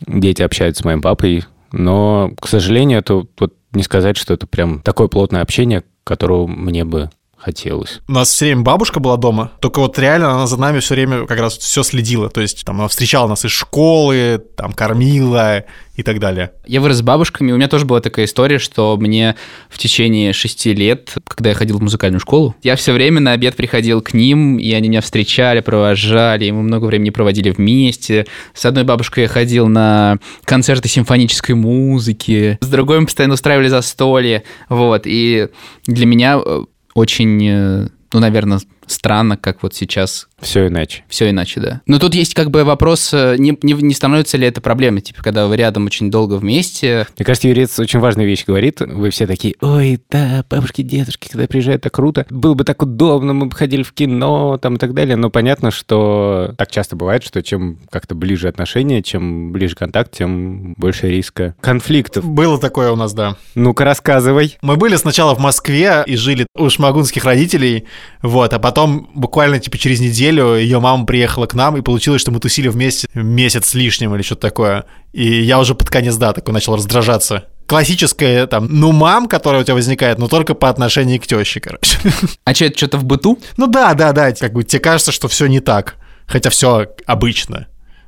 дети 0.06 0.42
общаются 0.42 0.82
с 0.82 0.84
моим 0.84 1.00
папой, 1.00 1.44
но, 1.72 2.32
к 2.40 2.48
сожалению, 2.48 2.98
это 2.98 3.24
вот 3.38 3.54
не 3.72 3.82
сказать, 3.82 4.16
что 4.16 4.34
это 4.34 4.46
прям 4.46 4.80
такое 4.80 5.08
плотное 5.08 5.42
общение, 5.42 5.84
которого 6.04 6.46
мне 6.46 6.84
бы 6.84 7.10
хотелось. 7.38 8.00
У 8.08 8.12
нас 8.12 8.30
все 8.30 8.46
время 8.46 8.62
бабушка 8.62 9.00
была 9.00 9.16
дома, 9.16 9.52
только 9.60 9.80
вот 9.80 9.98
реально 9.98 10.32
она 10.32 10.46
за 10.46 10.58
нами 10.58 10.80
все 10.80 10.94
время 10.94 11.26
как 11.26 11.38
раз 11.38 11.56
все 11.56 11.82
следила. 11.82 12.28
То 12.28 12.40
есть 12.40 12.64
там 12.64 12.78
она 12.78 12.88
встречала 12.88 13.28
нас 13.28 13.44
из 13.44 13.50
школы, 13.50 14.42
там 14.56 14.72
кормила 14.72 15.64
и 15.98 16.02
так 16.02 16.20
далее. 16.20 16.52
Я 16.66 16.80
вырос 16.80 16.98
с 16.98 17.02
бабушками, 17.02 17.50
у 17.50 17.56
меня 17.56 17.66
тоже 17.66 17.84
была 17.84 18.00
такая 18.00 18.26
история, 18.26 18.58
что 18.58 18.96
мне 18.96 19.34
в 19.68 19.78
течение 19.78 20.32
шести 20.32 20.72
лет, 20.72 21.14
когда 21.26 21.50
я 21.50 21.56
ходил 21.56 21.78
в 21.78 21.82
музыкальную 21.82 22.20
школу, 22.20 22.54
я 22.62 22.76
все 22.76 22.92
время 22.92 23.20
на 23.20 23.32
обед 23.32 23.56
приходил 23.56 24.00
к 24.00 24.14
ним, 24.14 24.58
и 24.58 24.72
они 24.72 24.88
меня 24.88 25.00
встречали, 25.00 25.60
провожали, 25.60 26.44
и 26.44 26.52
мы 26.52 26.62
много 26.62 26.84
времени 26.84 27.10
проводили 27.10 27.50
вместе. 27.50 28.26
С 28.54 28.64
одной 28.64 28.84
бабушкой 28.84 29.24
я 29.24 29.28
ходил 29.28 29.66
на 29.66 30.18
концерты 30.44 30.88
симфонической 30.88 31.56
музыки, 31.56 32.58
с 32.60 32.68
другой 32.68 33.00
мы 33.00 33.06
постоянно 33.06 33.34
устраивали 33.34 33.68
застолье, 33.68 34.44
вот, 34.68 35.02
и 35.04 35.48
для 35.86 36.06
меня 36.06 36.40
э, 36.44 36.64
очень, 36.94 37.46
э, 37.46 37.88
ну, 38.12 38.20
наверное, 38.20 38.60
странно, 38.88 39.36
как 39.36 39.62
вот 39.62 39.74
сейчас 39.74 40.28
Все 40.40 40.68
иначе. 40.68 41.04
все 41.08 41.30
иначе, 41.30 41.60
да. 41.60 41.80
Но 41.86 41.98
тут 41.98 42.14
есть 42.14 42.34
как 42.34 42.50
бы 42.50 42.64
вопрос, 42.64 43.12
э, 43.12 43.36
не, 43.38 43.56
не, 43.62 43.72
не 43.74 43.94
становится 43.94 44.36
ли 44.36 44.46
это 44.46 44.60
проблемой, 44.60 45.00
типа, 45.00 45.22
когда 45.22 45.46
вы 45.46 45.56
рядом 45.56 45.86
очень 45.86 46.10
долго 46.10 46.34
вместе, 46.34 47.06
Мне 47.18 47.24
кажется, 47.24 47.48
Юрец 47.48 47.78
очень 47.78 48.00
важную 48.00 48.28
вещь 48.28 48.44
говорит. 48.46 48.80
Вы 48.80 49.10
все 49.10 49.26
такие, 49.26 49.54
ой, 49.60 50.00
да, 50.10 50.44
бабушки, 50.48 50.82
дедушки, 50.82 51.28
когда 51.28 51.46
приезжают, 51.46 51.82
так 51.82 51.92
круто. 51.92 52.26
Было 52.30 52.54
бы 52.54 52.64
так 52.64 52.82
удобно, 52.82 53.32
мы 53.32 53.46
бы 53.46 53.56
ходили 53.56 53.82
в 53.82 53.92
кино, 53.92 54.58
там 54.58 54.76
и 54.76 54.78
так 54.78 54.94
далее. 54.94 55.16
Но 55.16 55.30
понятно, 55.30 55.70
что 55.70 56.54
так 56.56 56.70
часто 56.70 56.96
бывает, 56.96 57.24
что 57.24 57.42
чем 57.42 57.78
как-то 57.90 58.14
ближе 58.14 58.48
отношения, 58.48 59.02
чем 59.02 59.52
ближе 59.52 59.74
контакт, 59.74 60.12
тем 60.16 60.74
больше 60.76 61.08
риска 61.08 61.54
конфликтов. 61.60 62.24
Было 62.24 62.58
такое 62.58 62.92
у 62.92 62.96
нас, 62.96 63.12
да. 63.12 63.36
Ну-ка, 63.54 63.84
рассказывай. 63.84 64.56
Мы 64.62 64.76
были 64.76 64.96
сначала 64.96 65.34
в 65.34 65.38
Москве 65.40 66.02
и 66.06 66.16
жили 66.16 66.46
у 66.56 66.70
шмагунских 66.70 67.24
родителей, 67.24 67.84
вот, 68.22 68.52
а 68.52 68.58
потом 68.58 68.77
буквально 68.86 69.58
типа 69.58 69.78
через 69.78 70.00
неделю 70.00 70.54
ее 70.56 70.80
мама 70.80 71.04
приехала 71.06 71.46
к 71.46 71.54
нам, 71.54 71.76
и 71.76 71.80
получилось, 71.82 72.20
что 72.20 72.30
мы 72.30 72.40
тусили 72.40 72.68
вместе 72.68 73.08
месяц 73.14 73.68
с 73.68 73.74
лишним 73.74 74.14
или 74.14 74.22
что-то 74.22 74.42
такое. 74.42 74.84
И 75.12 75.42
я 75.42 75.58
уже 75.58 75.74
под 75.74 75.88
конец, 75.90 76.16
да, 76.16 76.32
такой 76.32 76.54
начал 76.54 76.76
раздражаться. 76.76 77.46
Классическая 77.66 78.46
там, 78.46 78.66
ну, 78.70 78.92
мам, 78.92 79.28
которая 79.28 79.60
у 79.60 79.64
тебя 79.64 79.74
возникает, 79.74 80.18
но 80.18 80.28
только 80.28 80.54
по 80.54 80.68
отношению 80.68 81.20
к 81.20 81.26
теще, 81.26 81.60
короче. 81.60 81.98
а 82.44 82.54
что, 82.54 82.64
это 82.66 82.76
что-то 82.78 82.98
в 82.98 83.04
быту? 83.04 83.38
Ну 83.56 83.66
да, 83.66 83.94
да, 83.94 84.12
да, 84.12 84.32
как 84.32 84.52
бы 84.52 84.64
тебе 84.64 84.80
кажется, 84.80 85.12
что 85.12 85.28
все 85.28 85.46
не 85.46 85.60
так, 85.60 85.96
хотя 86.26 86.50
все 86.50 86.86
обычно. 87.06 87.66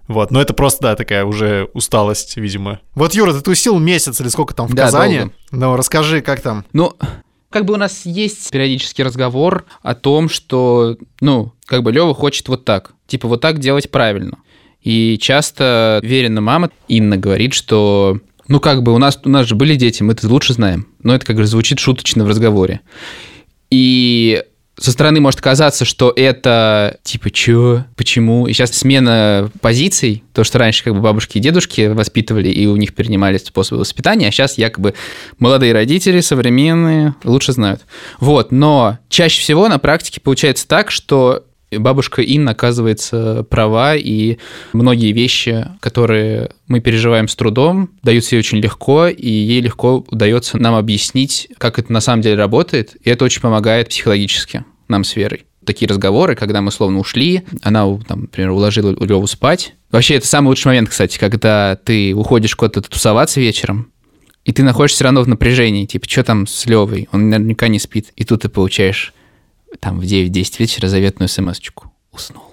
Вот, 0.08 0.32
но 0.32 0.40
это 0.42 0.54
просто, 0.54 0.82
да, 0.82 0.96
такая 0.96 1.24
уже 1.24 1.68
усталость, 1.72 2.36
видимо. 2.36 2.80
Вот, 2.96 3.14
Юра, 3.14 3.32
ты 3.32 3.42
тусил 3.42 3.78
месяц 3.78 4.20
или 4.20 4.28
сколько 4.28 4.54
там 4.54 4.66
в 4.66 4.74
Да, 4.74 4.86
Казани? 4.86 5.18
долго. 5.18 5.32
Ну, 5.52 5.76
расскажи, 5.76 6.20
как 6.20 6.40
там? 6.40 6.64
Ну, 6.72 6.94
как 7.50 7.64
бы 7.64 7.74
у 7.74 7.76
нас 7.76 8.06
есть 8.06 8.50
периодический 8.50 9.04
разговор 9.04 9.66
о 9.82 9.94
том, 9.94 10.28
что, 10.28 10.96
ну, 11.20 11.52
как 11.66 11.82
бы 11.82 11.92
Лева 11.92 12.14
хочет 12.14 12.48
вот 12.48 12.64
так. 12.64 12.92
Типа 13.06 13.28
вот 13.28 13.40
так 13.40 13.58
делать 13.58 13.90
правильно. 13.90 14.38
И 14.82 15.18
часто 15.20 16.00
Верина 16.02 16.40
мама 16.40 16.70
Инна 16.88 17.16
говорит, 17.16 17.52
что 17.52 18.18
ну 18.48 18.60
как 18.60 18.82
бы 18.82 18.94
у 18.94 18.98
нас, 18.98 19.20
у 19.24 19.28
нас 19.28 19.46
же 19.46 19.54
были 19.54 19.74
дети, 19.74 20.02
мы 20.02 20.12
это 20.12 20.28
лучше 20.28 20.54
знаем. 20.54 20.88
Но 21.02 21.14
это 21.14 21.26
как 21.26 21.36
бы 21.36 21.46
звучит 21.46 21.78
шуточно 21.78 22.24
в 22.24 22.28
разговоре. 22.28 22.80
И 23.70 24.42
со 24.78 24.92
стороны 24.92 25.20
может 25.20 25.40
казаться, 25.40 25.84
что 25.84 26.12
это 26.14 26.98
типа 27.02 27.30
чё, 27.30 27.84
почему. 27.96 28.46
И 28.46 28.52
сейчас 28.52 28.72
смена 28.72 29.50
позиций, 29.60 30.24
то, 30.32 30.42
что 30.42 30.58
раньше 30.58 30.84
как 30.84 30.94
бы 30.94 31.00
бабушки 31.00 31.38
и 31.38 31.40
дедушки 31.40 31.88
воспитывали, 31.88 32.48
и 32.48 32.66
у 32.66 32.76
них 32.76 32.94
перенимали 32.94 33.36
способы 33.36 33.80
воспитания, 33.80 34.28
а 34.28 34.30
сейчас 34.30 34.56
якобы 34.56 34.94
молодые 35.38 35.74
родители, 35.74 36.20
современные, 36.20 37.14
лучше 37.24 37.52
знают. 37.52 37.82
Вот, 38.20 38.52
но 38.52 38.98
чаще 39.10 39.42
всего 39.42 39.68
на 39.68 39.78
практике 39.78 40.20
получается 40.20 40.66
так, 40.66 40.90
что 40.90 41.44
бабушка 41.78 42.22
Инна 42.22 42.52
оказывается 42.52 43.44
права, 43.48 43.94
и 43.96 44.38
многие 44.72 45.12
вещи, 45.12 45.66
которые 45.80 46.50
мы 46.66 46.80
переживаем 46.80 47.28
с 47.28 47.36
трудом, 47.36 47.90
даются 48.02 48.34
ей 48.34 48.40
очень 48.40 48.58
легко, 48.58 49.08
и 49.08 49.28
ей 49.28 49.60
легко 49.60 50.04
удается 50.08 50.58
нам 50.58 50.74
объяснить, 50.74 51.48
как 51.58 51.78
это 51.78 51.92
на 51.92 52.00
самом 52.00 52.22
деле 52.22 52.36
работает, 52.36 52.96
и 53.02 53.10
это 53.10 53.24
очень 53.24 53.40
помогает 53.40 53.88
психологически 53.88 54.64
нам 54.88 55.04
с 55.04 55.14
Верой. 55.16 55.44
Такие 55.64 55.88
разговоры, 55.88 56.34
когда 56.34 56.62
мы 56.62 56.70
словно 56.70 56.98
ушли, 56.98 57.42
она, 57.62 57.84
там, 58.08 58.22
например, 58.22 58.50
уложила 58.50 58.96
Леву 59.04 59.26
спать. 59.26 59.74
Вообще, 59.90 60.14
это 60.14 60.26
самый 60.26 60.48
лучший 60.48 60.68
момент, 60.68 60.88
кстати, 60.88 61.18
когда 61.18 61.76
ты 61.76 62.14
уходишь 62.14 62.56
куда-то 62.56 62.82
тусоваться 62.82 63.40
вечером, 63.40 63.92
и 64.44 64.52
ты 64.52 64.62
находишься 64.62 64.96
все 64.96 65.04
равно 65.04 65.22
в 65.22 65.28
напряжении, 65.28 65.84
типа, 65.84 66.08
что 66.08 66.24
там 66.24 66.46
с 66.46 66.66
Левой? 66.66 67.08
Он 67.12 67.28
наверняка 67.28 67.68
не 67.68 67.78
спит. 67.78 68.12
И 68.16 68.24
тут 68.24 68.42
ты 68.42 68.48
получаешь 68.48 69.12
там 69.78 70.00
в 70.00 70.04
9-10 70.04 70.54
вечера 70.58 70.88
заветную 70.88 71.28
смс-очку. 71.28 71.92
Уснул. 72.12 72.44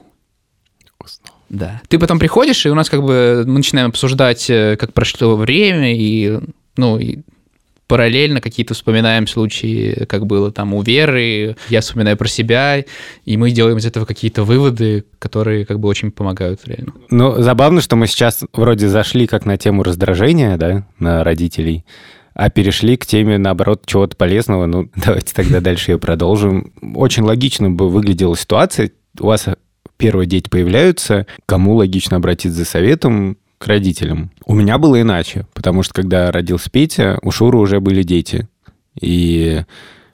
Уснул. 1.03 1.33
Да. 1.49 1.81
Ты 1.87 1.97
потом 1.99 2.19
приходишь, 2.19 2.65
и 2.65 2.69
у 2.69 2.75
нас 2.75 2.89
как 2.89 3.01
бы 3.01 3.43
мы 3.45 3.53
начинаем 3.53 3.89
обсуждать, 3.89 4.49
э, 4.49 4.75
как 4.77 4.93
прошло 4.93 5.35
время, 5.35 5.95
и, 5.95 6.39
ну, 6.75 6.99
и 6.99 7.19
параллельно 7.87 8.41
какие-то 8.41 8.73
вспоминаем 8.73 9.27
случаи, 9.27 10.05
как 10.05 10.25
было 10.25 10.51
там 10.51 10.73
у 10.73 10.81
Веры, 10.81 11.55
я 11.69 11.81
вспоминаю 11.81 12.17
про 12.17 12.27
себя, 12.27 12.83
и 13.25 13.37
мы 13.37 13.51
делаем 13.51 13.77
из 13.77 13.85
этого 13.85 14.05
какие-то 14.05 14.43
выводы, 14.43 15.05
которые 15.19 15.65
как 15.65 15.79
бы 15.79 15.87
очень 15.87 16.11
помогают 16.11 16.61
реально. 16.65 16.93
Ну, 17.09 17.41
забавно, 17.41 17.81
что 17.81 17.95
мы 17.95 18.07
сейчас 18.07 18.43
вроде 18.53 18.89
зашли 18.89 19.25
как 19.25 19.45
на 19.45 19.57
тему 19.57 19.83
раздражения, 19.83 20.57
да, 20.57 20.85
на 20.99 21.23
родителей, 21.23 21.85
а 22.37 22.51
перешли 22.51 22.97
к 22.97 23.05
теме, 23.07 23.39
наоборот, 23.39 23.81
чего-то 23.87 24.15
полезного. 24.15 24.67
Ну, 24.67 24.89
давайте 24.95 25.33
тогда 25.33 25.59
дальше 25.59 25.91
ее 25.91 25.97
продолжим. 25.97 26.71
Очень 26.95 27.23
логично 27.23 27.71
бы 27.71 27.89
выглядела 27.89 28.37
ситуация. 28.37 28.91
У 29.19 29.25
вас 29.25 29.47
первые 29.97 30.27
дети 30.27 30.47
появляются, 30.47 31.25
кому 31.47 31.73
логично 31.75 32.17
обратиться 32.17 32.59
за 32.59 32.65
советом? 32.65 33.37
К 33.57 33.65
родителям. 33.65 34.29
У 34.45 34.53
меня 34.53 34.77
было 34.77 35.01
иначе, 35.01 35.47
потому 35.55 35.81
что 35.81 35.95
когда 35.95 36.31
родился 36.31 36.69
Петя, 36.69 37.17
у 37.23 37.31
Шуры 37.31 37.57
уже 37.57 37.79
были 37.79 38.03
дети. 38.03 38.47
И 39.01 39.63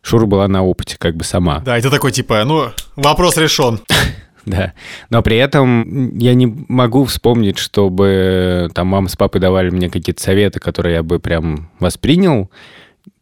Шура 0.01 0.25
была 0.25 0.47
на 0.47 0.63
опыте 0.63 0.95
как 0.97 1.17
бы 1.17 1.25
сама. 1.25 1.59
Да, 1.59 1.77
это 1.77 1.89
такой 1.89 2.13
типа, 2.13 2.41
ну, 2.45 2.69
вопрос 2.95 3.35
решен. 3.35 3.81
Да. 4.45 4.73
Но 5.09 5.21
при 5.21 5.37
этом 5.37 6.17
я 6.17 6.33
не 6.33 6.47
могу 6.67 7.05
вспомнить, 7.05 7.57
чтобы 7.57 8.69
там 8.73 8.87
мама 8.87 9.07
с 9.07 9.15
папой 9.15 9.39
давали 9.39 9.69
мне 9.69 9.89
какие-то 9.89 10.21
советы, 10.21 10.59
которые 10.59 10.95
я 10.95 11.03
бы 11.03 11.19
прям 11.19 11.69
воспринял. 11.79 12.51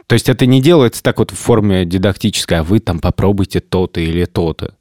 То 0.08 0.14
есть 0.14 0.30
это 0.30 0.46
не 0.46 0.62
делается 0.62 1.04
так 1.04 1.20
вот 1.20 1.32
в 1.32 1.38
форме 1.38 1.86
дидактической, 1.86 2.56
а 2.56 2.64
вы 2.64 2.80
там 2.80 3.00
попробуйте 3.00 3.60
то-то 3.60 4.02
или 4.02 4.26
то-то. 4.26 4.76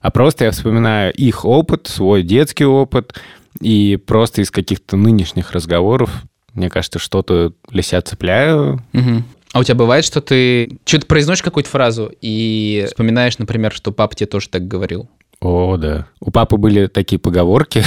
А 0.00 0.10
просто 0.10 0.46
я 0.46 0.50
вспоминаю 0.52 1.12
их 1.12 1.44
опыт, 1.44 1.86
свой 1.86 2.22
детский 2.22 2.64
опыт, 2.64 3.20
и 3.60 3.96
просто 3.96 4.40
из 4.40 4.50
каких-то 4.50 4.96
нынешних 4.96 5.52
разговоров, 5.52 6.22
мне 6.54 6.70
кажется, 6.70 6.98
что-то 6.98 7.52
для 7.68 7.82
себя 7.82 8.00
цепляю. 8.00 8.82
Мгм. 8.92 9.24
А 9.52 9.58
у 9.58 9.64
тебя 9.64 9.74
бывает, 9.74 10.04
что 10.04 10.20
ты 10.20 10.78
что-то 10.84 11.06
произносишь 11.06 11.42
какую-то 11.42 11.68
фразу 11.68 12.10
и 12.20 12.84
вспоминаешь, 12.86 13.38
например, 13.38 13.72
что 13.72 13.92
папа 13.92 14.14
тебе 14.14 14.28
тоже 14.28 14.48
так 14.48 14.66
говорил? 14.66 15.08
О, 15.40 15.76
да. 15.76 16.06
У 16.20 16.30
папы 16.30 16.56
были 16.56 16.86
такие 16.86 17.18
поговорки, 17.18 17.82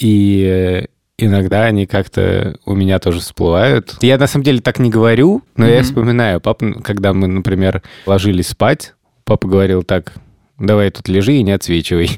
и 0.00 0.44
э, 0.44 0.86
иногда 1.18 1.64
они 1.64 1.86
как-то 1.86 2.58
у 2.66 2.74
меня 2.74 2.98
тоже 2.98 3.20
всплывают. 3.20 3.96
Я 4.02 4.18
на 4.18 4.26
самом 4.26 4.44
деле 4.44 4.60
так 4.60 4.78
не 4.78 4.90
говорю, 4.90 5.42
но 5.56 5.66
я 5.66 5.82
вспоминаю. 5.82 6.40
Папа, 6.40 6.74
когда 6.82 7.12
мы, 7.12 7.26
например, 7.26 7.82
ложились 8.06 8.48
спать, 8.48 8.94
папа 9.24 9.48
говорил 9.48 9.82
так, 9.82 10.14
давай 10.58 10.90
тут 10.90 11.08
лежи 11.08 11.34
и 11.34 11.42
не 11.42 11.52
отсвечивай. 11.52 12.10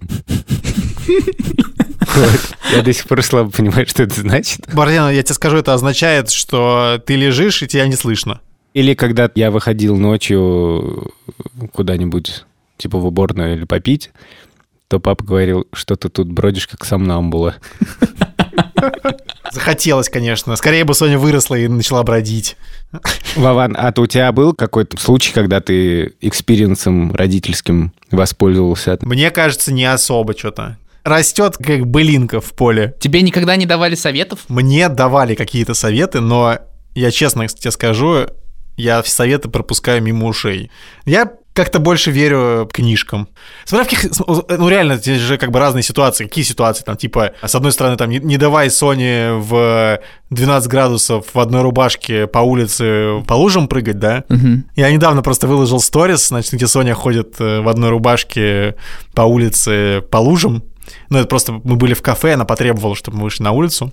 Вот. 2.15 2.41
Я 2.73 2.83
до 2.83 2.93
сих 2.93 3.09
пор 3.09 3.23
слабо 3.23 3.51
понимаю, 3.51 3.87
что 3.89 4.05
это 4.05 4.21
значит. 4.21 4.73
Бардяна, 4.73 5.09
я 5.09 5.23
тебе 5.23 5.35
скажу, 5.35 5.57
это 5.57 5.75
означает, 5.75 6.31
что 6.31 7.03
ты 7.05 7.17
лежишь, 7.17 7.63
и 7.63 7.67
тебя 7.67 7.89
не 7.89 7.97
слышно. 7.97 8.41
Или 8.73 8.95
когда 8.95 9.31
я 9.35 9.51
выходил 9.51 9.97
ночью 9.97 11.13
куда-нибудь, 11.73 12.45
типа 12.77 12.99
в 12.99 13.07
уборную 13.07 13.55
или 13.57 13.65
попить, 13.65 14.11
то 14.89 15.01
папа 15.01 15.25
говорил, 15.25 15.67
что 15.73 15.97
ты 15.97 16.09
тут 16.09 16.29
бродишь 16.29 16.67
как 16.67 16.85
сомнамбула. 16.85 17.57
Захотелось, 19.53 20.09
конечно. 20.09 20.57
Скорее 20.57 20.85
бы 20.85 20.95
Соня 20.95 21.19
выросла 21.19 21.55
и 21.55 21.69
начала 21.69 22.03
бродить. 22.03 22.57
Вован, 23.37 23.77
а 23.79 23.93
то 23.93 24.03
у 24.03 24.07
тебя 24.07 24.33
был 24.33 24.53
какой-то 24.53 24.97
случай, 24.99 25.33
когда 25.33 25.61
ты 25.61 26.15
experience 26.21 26.97
ом 26.97 27.13
родительским 27.13 27.93
воспользовался? 28.11 28.99
Мне 29.03 29.31
кажется, 29.31 29.73
не 29.73 29.85
особо 29.85 30.37
что-то. 30.37 30.79
Растет 31.05 31.57
как 31.57 31.87
былинка 31.87 32.41
в 32.41 32.53
поле. 32.53 32.95
Тебе 32.99 33.23
никогда 33.23 33.57
не 33.57 33.67
давали 33.67 33.95
советов? 33.95 34.41
Мне 34.49 34.89
давали 34.89 35.35
какие-то 35.35 35.75
советы, 35.75 36.21
но 36.21 36.59
я 36.95 37.11
честно 37.11 37.47
тебе 37.47 37.71
скажу, 37.71 38.27
я 38.77 39.03
все 39.03 39.15
советы 39.15 39.49
пропускаю 39.49 40.03
мимо 40.03 40.27
ушей. 40.27 40.71
Я 41.05 41.33
как-то 41.55 41.79
больше 41.79 42.11
верю 42.11 42.69
книжкам. 42.71 43.29
Смотря 43.65 43.87
в 43.87 43.89
каких... 43.89 44.11
Ну, 44.49 44.69
реально, 44.69 44.97
здесь 44.97 45.21
же 45.21 45.39
как 45.39 45.53
бы 45.53 45.61
разные 45.61 45.85
ситуации. 45.85 46.25
Какие 46.25 46.45
ситуации? 46.45 46.83
Там, 46.83 46.97
типа, 46.97 47.33
с 47.43 47.55
одной 47.55 47.71
стороны, 47.71 47.97
там, 47.97 48.11
не, 48.11 48.19
не 48.19 48.37
давай 48.37 48.71
Соне 48.71 49.35
в 49.35 50.01
12 50.31 50.69
градусов 50.69 51.27
в 51.33 51.39
одной 51.39 51.63
рубашке 51.63 52.27
по 52.27 52.41
улице 52.41 53.23
по 53.29 53.35
лужам 53.35 53.69
прыгать, 53.69 54.01
да? 54.01 54.25
Мгм. 54.29 54.65
Я 54.75 54.91
недавно 54.91 55.23
просто 55.23 55.47
выложил 55.47 55.79
сторис, 55.79 56.27
значит, 56.27 56.53
где 56.53 56.67
Соня 56.67 56.95
ходит 56.95 57.37
э, 57.39 57.61
в 57.61 57.69
одной 57.69 57.91
рубашке 57.91 58.75
по 59.15 59.23
улице 59.23 60.03
по 60.11 60.17
лужам. 60.17 60.65
Ну, 61.09 61.19
это 61.19 61.29
просто 61.29 61.53
мы 61.53 61.77
были 61.77 61.95
в 61.95 62.03
кафе, 62.03 62.35
она 62.35 62.45
потребовала, 62.45 62.97
чтобы 62.97 63.19
мы 63.19 63.25
вышли 63.25 63.45
на 63.45 63.53
улицу. 63.53 63.93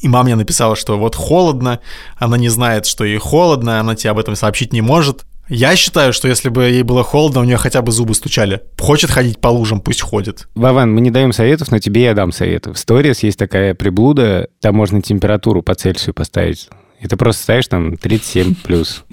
И 0.00 0.08
мама 0.08 0.24
мне 0.24 0.34
написала, 0.34 0.74
что 0.74 0.98
вот 0.98 1.14
холодно, 1.14 1.78
она 2.16 2.36
не 2.36 2.48
знает, 2.48 2.86
что 2.86 3.04
ей 3.04 3.18
холодно, 3.18 3.78
она 3.78 3.94
тебе 3.94 4.10
об 4.10 4.18
этом 4.18 4.34
сообщить 4.34 4.72
не 4.72 4.80
может. 4.80 5.24
Я 5.54 5.76
считаю, 5.76 6.14
что 6.14 6.28
если 6.28 6.48
бы 6.48 6.64
ей 6.64 6.82
было 6.82 7.04
холодно, 7.04 7.40
у 7.40 7.44
нее 7.44 7.58
хотя 7.58 7.82
бы 7.82 7.92
зубы 7.92 8.14
стучали. 8.14 8.62
Хочет 8.78 9.10
ходить 9.10 9.38
по 9.38 9.48
лужам, 9.48 9.82
пусть 9.82 10.00
ходит. 10.00 10.48
Вован, 10.54 10.94
мы 10.94 11.02
не 11.02 11.10
даем 11.10 11.34
советов, 11.34 11.70
но 11.70 11.78
тебе 11.78 12.04
я 12.04 12.14
дам 12.14 12.32
советов. 12.32 12.76
В 12.76 12.78
сторис 12.78 13.22
есть 13.22 13.38
такая 13.38 13.74
приблуда, 13.74 14.48
там 14.62 14.74
можно 14.74 15.02
температуру 15.02 15.62
по 15.62 15.74
Цельсию 15.74 16.14
поставить. 16.14 16.70
И 17.00 17.06
ты 17.06 17.18
просто 17.18 17.42
ставишь 17.42 17.68
там 17.68 17.98
37 17.98 18.54
плюс. 18.62 19.04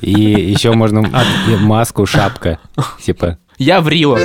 И 0.00 0.10
еще 0.10 0.72
можно 0.72 1.02
маску, 1.60 2.06
шапка. 2.06 2.58
Типа, 3.00 3.38
Я 3.56 3.80
в 3.80 3.88
Рио. 3.88 4.18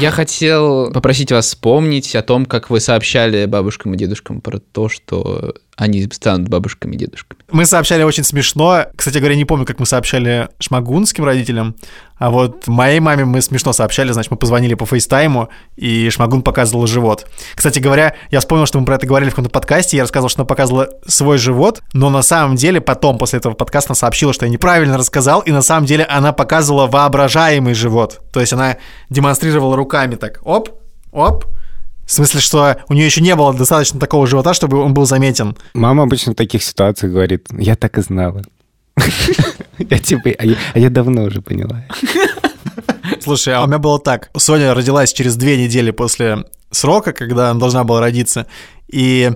Я 0.00 0.10
хотел 0.12 0.90
попросить 0.92 1.30
вас 1.30 1.46
вспомнить 1.46 2.16
о 2.16 2.22
том, 2.22 2.46
как 2.46 2.70
вы 2.70 2.80
сообщали 2.80 3.44
бабушкам 3.44 3.92
и 3.92 3.98
дедушкам 3.98 4.40
про 4.40 4.60
то, 4.60 4.88
что 4.88 5.56
они 5.76 6.08
станут 6.10 6.48
бабушками 6.48 6.94
и 6.94 6.98
дедушками. 6.98 7.40
Мы 7.50 7.66
сообщали 7.66 8.02
очень 8.02 8.24
смешно. 8.24 8.86
Кстати 8.96 9.18
говоря, 9.18 9.36
не 9.36 9.44
помню, 9.44 9.66
как 9.66 9.78
мы 9.78 9.84
сообщали 9.86 10.48
шмагунским 10.58 11.24
родителям, 11.24 11.76
а 12.18 12.30
вот 12.30 12.66
моей 12.66 12.98
маме 12.98 13.26
мы 13.26 13.42
смешно 13.42 13.74
сообщали, 13.74 14.10
значит, 14.12 14.30
мы 14.30 14.38
позвонили 14.38 14.72
по 14.72 14.86
фейстайму, 14.86 15.50
и 15.76 16.08
Шмагун 16.08 16.40
показывала 16.40 16.86
живот. 16.86 17.26
Кстати 17.54 17.78
говоря, 17.78 18.14
я 18.30 18.40
вспомнил, 18.40 18.64
что 18.64 18.80
мы 18.80 18.86
про 18.86 18.94
это 18.94 19.06
говорили 19.06 19.28
в 19.28 19.32
каком-то 19.34 19.50
подкасте, 19.50 19.98
я 19.98 20.04
рассказывал, 20.04 20.30
что 20.30 20.40
она 20.40 20.46
показывала 20.46 20.88
свой 21.06 21.36
живот, 21.36 21.82
но 21.92 22.08
на 22.08 22.22
самом 22.22 22.56
деле 22.56 22.80
потом, 22.80 23.18
после 23.18 23.38
этого 23.38 23.52
подкаста, 23.52 23.90
она 23.90 23.96
сообщила, 23.96 24.32
что 24.32 24.46
я 24.46 24.50
неправильно 24.50 24.96
рассказал, 24.96 25.40
и 25.40 25.50
на 25.50 25.60
самом 25.60 25.84
деле 25.84 26.04
она 26.04 26.32
показывала 26.32 26.86
воображаемый 26.86 27.74
живот. 27.74 28.22
То 28.32 28.40
есть 28.40 28.54
она 28.54 28.78
демонстрировала 29.10 29.76
руками 29.76 30.14
так, 30.14 30.40
оп, 30.42 30.70
оп, 31.12 31.44
в 32.06 32.12
смысле, 32.12 32.40
что 32.40 32.76
у 32.88 32.94
нее 32.94 33.06
еще 33.06 33.20
не 33.20 33.34
было 33.34 33.52
достаточно 33.52 33.98
такого 34.00 34.26
живота, 34.26 34.54
чтобы 34.54 34.78
он 34.78 34.94
был 34.94 35.06
заметен. 35.06 35.56
мама 35.74 36.04
обычно 36.04 36.32
в 36.32 36.36
таких 36.36 36.62
ситуациях 36.62 37.12
говорит, 37.12 37.48
я 37.50 37.76
так 37.76 37.98
и 37.98 38.02
знала. 38.02 38.42
Я 39.78 39.98
типа, 39.98 40.30
а 40.38 40.46
я- 40.46 40.56
а 40.72 40.78
я 40.78 40.88
давно 40.88 41.24
уже 41.24 41.42
поняла. 41.42 41.84
Слушай, 43.22 43.54
а 43.54 43.62
у 43.62 43.66
меня 43.66 43.78
было 43.78 43.98
так. 43.98 44.30
Соня 44.36 44.72
родилась 44.72 45.12
через 45.12 45.36
две 45.36 45.62
недели 45.62 45.90
после 45.90 46.44
срока, 46.70 47.12
когда 47.12 47.50
она 47.50 47.60
должна 47.60 47.84
была 47.84 48.00
родиться. 48.00 48.46
И 48.88 49.30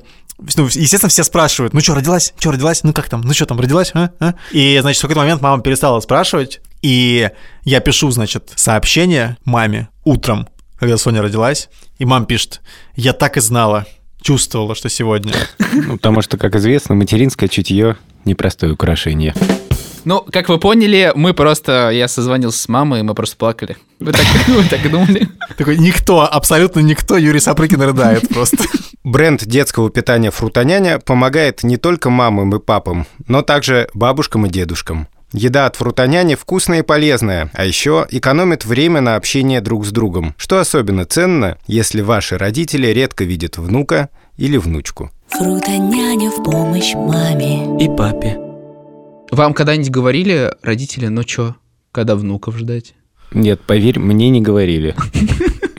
ну, 0.56 0.64
естественно, 0.64 1.10
все 1.10 1.24
спрашивают, 1.24 1.74
ну 1.74 1.80
что, 1.80 1.94
родилась? 1.94 2.32
Что, 2.38 2.52
родилась? 2.52 2.82
Ну 2.84 2.92
как 2.94 3.08
там? 3.10 3.20
Ну 3.20 3.34
что 3.34 3.44
там, 3.46 3.60
родилась? 3.60 3.90
А? 3.94 4.10
А?» 4.18 4.34
И, 4.52 4.78
значит, 4.80 4.98
в 5.00 5.02
какой-то 5.02 5.20
момент 5.20 5.42
мама 5.42 5.62
перестала 5.62 6.00
спрашивать, 6.00 6.60
и 6.82 7.28
я 7.64 7.80
пишу, 7.80 8.10
значит, 8.10 8.50
сообщение 8.56 9.36
маме 9.44 9.88
утром, 10.04 10.48
когда 10.80 10.96
Соня 10.96 11.22
родилась, 11.22 11.68
и 11.98 12.04
мама 12.04 12.26
пишет, 12.26 12.62
я 12.96 13.12
так 13.12 13.36
и 13.36 13.40
знала, 13.40 13.86
чувствовала, 14.20 14.74
что 14.74 14.88
сегодня. 14.88 15.32
Ну, 15.72 15.98
потому 15.98 16.20
что, 16.20 16.36
как 16.36 16.56
известно, 16.56 16.96
материнское 16.96 17.48
чутье– 17.48 17.96
непростое 18.24 18.72
украшение. 18.72 19.34
Ну, 20.04 20.20
как 20.32 20.48
вы 20.48 20.58
поняли, 20.58 21.12
мы 21.14 21.32
просто... 21.32 21.90
Я 21.90 22.08
созвонился 22.08 22.58
с 22.58 22.68
мамой, 22.68 23.00
и 23.00 23.02
мы 23.02 23.14
просто 23.14 23.36
плакали. 23.36 23.76
Вы 24.00 24.12
так, 24.12 24.24
вы 24.48 24.64
так 24.64 24.90
думали? 24.90 25.28
Такой, 25.56 25.76
никто, 25.76 26.22
абсолютно 26.22 26.80
никто, 26.80 27.16
Юрий 27.16 27.38
Сапрыкин 27.38 27.80
рыдает 27.80 28.28
просто. 28.28 28.64
Бренд 29.04 29.44
детского 29.44 29.90
питания 29.90 30.30
«Фрутоняня» 30.32 30.98
помогает 30.98 31.62
не 31.62 31.76
только 31.76 32.10
мамам 32.10 32.54
и 32.54 32.58
папам, 32.58 33.06
но 33.28 33.42
также 33.42 33.88
бабушкам 33.94 34.46
и 34.46 34.50
дедушкам. 34.50 35.06
Еда 35.32 35.66
от 35.66 35.76
«Фрутоняни» 35.76 36.34
вкусная 36.34 36.80
и 36.80 36.82
полезная, 36.82 37.50
а 37.54 37.64
еще 37.64 38.04
экономит 38.10 38.64
время 38.64 39.00
на 39.00 39.14
общение 39.14 39.60
друг 39.60 39.86
с 39.86 39.92
другом, 39.92 40.34
что 40.36 40.58
особенно 40.58 41.04
ценно, 41.04 41.56
если 41.68 42.00
ваши 42.00 42.36
родители 42.36 42.88
редко 42.88 43.22
видят 43.22 43.56
внука 43.56 44.08
или 44.36 44.56
внучку. 44.56 45.10
Фрутоняня 45.28 46.30
в 46.30 46.42
помощь 46.42 46.94
маме. 46.94 47.76
И 47.80 47.88
папе. 47.88 48.38
Вам 49.30 49.54
когда-нибудь 49.54 49.90
говорили 49.90 50.52
родители, 50.62 51.06
ну 51.06 51.22
чё, 51.22 51.54
когда 51.92 52.16
внуков 52.16 52.58
ждать? 52.58 52.94
Нет, 53.32 53.60
поверь, 53.60 54.00
мне 54.00 54.30
не 54.30 54.40
говорили. 54.40 54.96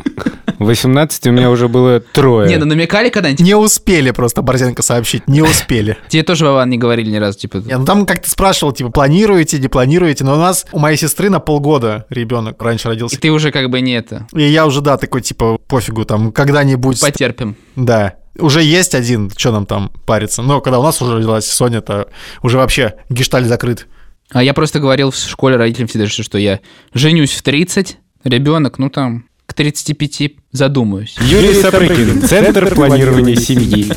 В 0.61 0.65
18 0.65 1.25
у 1.25 1.31
меня 1.31 1.49
уже 1.49 1.67
было 1.67 2.01
трое. 2.01 2.47
Не, 2.47 2.57
ну 2.57 2.67
намекали 2.67 3.09
когда-нибудь? 3.09 3.43
Не 3.43 3.55
успели 3.55 4.11
просто 4.11 4.43
Борзенко 4.43 4.83
сообщить, 4.83 5.27
не 5.27 5.41
успели. 5.41 5.97
Тебе 6.07 6.21
тоже, 6.21 6.45
Вован, 6.45 6.69
не 6.69 6.77
говорили 6.77 7.09
ни 7.09 7.15
разу, 7.15 7.39
типа... 7.39 7.57
Не, 7.57 7.79
ну 7.79 7.83
там 7.83 8.05
как-то 8.05 8.29
спрашивал, 8.29 8.71
типа, 8.71 8.91
планируете, 8.91 9.57
не 9.57 9.69
планируете, 9.69 10.23
но 10.23 10.35
у 10.35 10.37
нас, 10.37 10.67
у 10.71 10.77
моей 10.77 10.97
сестры 10.97 11.31
на 11.31 11.39
полгода 11.39 12.05
ребенок 12.11 12.61
раньше 12.61 12.89
И 12.89 12.91
родился. 12.91 13.19
ты 13.19 13.31
уже 13.31 13.51
как 13.51 13.71
бы 13.71 13.81
не 13.81 13.93
это, 13.93 14.27
И 14.35 14.43
я 14.43 14.67
уже, 14.67 14.81
да, 14.81 14.97
такой, 14.97 15.21
типа, 15.21 15.57
пофигу, 15.67 16.05
там, 16.05 16.31
когда-нибудь... 16.31 17.01
потерпим. 17.01 17.55
Да. 17.75 18.13
Уже 18.37 18.61
есть 18.61 18.93
один, 18.93 19.31
что 19.35 19.51
нам 19.51 19.65
там 19.65 19.91
париться. 20.05 20.43
Но 20.43 20.61
когда 20.61 20.77
у 20.77 20.83
нас 20.83 21.01
уже 21.01 21.15
родилась 21.15 21.47
Соня, 21.47 21.81
то 21.81 22.07
уже 22.43 22.59
вообще 22.59 22.93
гешталь 23.09 23.45
закрыт. 23.45 23.87
А 24.29 24.43
я 24.43 24.53
просто 24.53 24.79
говорил 24.79 25.09
в 25.09 25.15
школе 25.15 25.55
родителям 25.55 25.87
всегда, 25.87 26.05
что 26.05 26.21
что 26.21 26.37
я 26.37 26.59
женюсь 26.93 27.31
в 27.31 27.41
30, 27.41 27.97
ребенок, 28.25 28.77
ну 28.77 28.91
там, 28.91 29.25
к 29.51 29.53
35 29.53 30.31
задумаюсь. 30.53 31.17
Юрий 31.19 31.53
Сапрыкин, 31.53 32.21
Центр 32.25 32.73
планирования 32.73 33.35
семьи. 33.35 33.91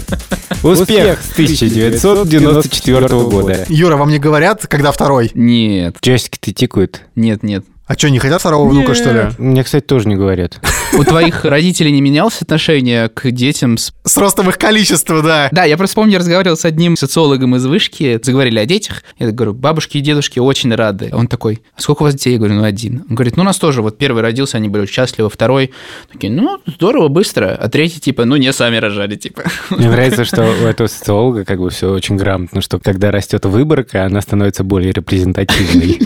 Успех 0.65 1.21
с 1.23 1.33
1994 1.33 3.07
года. 3.09 3.65
Юра, 3.69 3.97
вам 3.97 4.11
не 4.11 4.19
говорят, 4.19 4.67
когда 4.67 4.91
второй? 4.91 5.31
Нет, 5.35 5.97
Часики-то 6.01 6.53
тикают. 6.53 7.03
нет, 7.15 7.45
нет. 7.45 7.65
А 7.87 7.95
что, 7.95 8.09
не 8.11 8.19
хотят 8.19 8.41
второго 8.41 8.69
внука, 8.69 8.95
что 8.95 9.13
ли? 9.13 9.23
Мне, 9.39 9.63
кстати, 9.63 9.85
тоже 9.85 10.09
не 10.09 10.17
говорят. 10.17 10.59
У 10.97 11.05
твоих 11.05 11.45
родителей 11.45 11.91
не 11.91 12.01
менялось 12.01 12.41
отношение 12.41 13.09
к 13.09 13.31
детям 13.31 13.79
с 13.79 13.93
С 14.05 14.17
ростом 14.17 14.49
их 14.49 14.59
количества, 14.59 15.23
да. 15.23 15.49
Да, 15.51 15.65
я 15.65 15.77
просто 15.77 15.97
помню, 15.97 16.19
разговаривал 16.19 16.57
с 16.57 16.65
одним 16.65 16.97
социологом 16.97 17.57
из 17.57 17.67
вышки, 17.67 18.21
заговорили 18.23 18.59
о 18.59 18.67
детях. 18.67 19.03
Я 19.19 19.31
говорю, 19.31 19.55
бабушки 19.55 19.99
и 19.99 20.01
дедушки 20.01 20.39
очень 20.39 20.75
рады. 20.75 21.11
Он 21.13 21.27
такой, 21.27 21.63
а 21.77 21.81
сколько 21.81 22.03
у 22.03 22.05
вас 22.05 22.15
детей? 22.15 22.33
Я 22.33 22.39
говорю, 22.39 22.55
ну 22.55 22.65
один. 22.65 23.05
Он 23.09 23.17
говорит, 23.17 23.37
ну 23.37 23.43
у 23.43 23.47
нас 23.47 23.59
тоже, 23.59 23.83
вот 23.83 23.99
первый 23.99 24.23
родился, 24.23 24.57
они 24.57 24.69
были 24.69 24.87
счастливы, 24.87 25.31
второй. 25.31 25.73
Такие, 26.13 26.33
ну 26.33 26.59
здорово, 26.67 27.09
быстро. 27.09 27.55
А 27.55 27.69
третий, 27.69 28.01
типа, 28.01 28.25
ну 28.25 28.37
не 28.37 28.53
сами 28.53 28.77
рожали, 28.77 29.17
типа. 29.17 29.45
Мне 29.71 29.91
нравится, 29.91 30.25
что 30.25 30.43
у 30.43 30.67
этого 30.67 30.87
социолога 30.87 31.45
как 31.45 31.59
бы 31.59 31.71
все 31.71 31.91
очень 31.91 32.17
грамотно, 32.17 32.61
что 32.61 32.79
когда 32.79 33.11
растет 33.11 33.45
выборка, 33.47 34.05
она 34.05 34.21
становится 34.21 34.65
более 34.65 34.93
репрезентативной. 34.93 36.01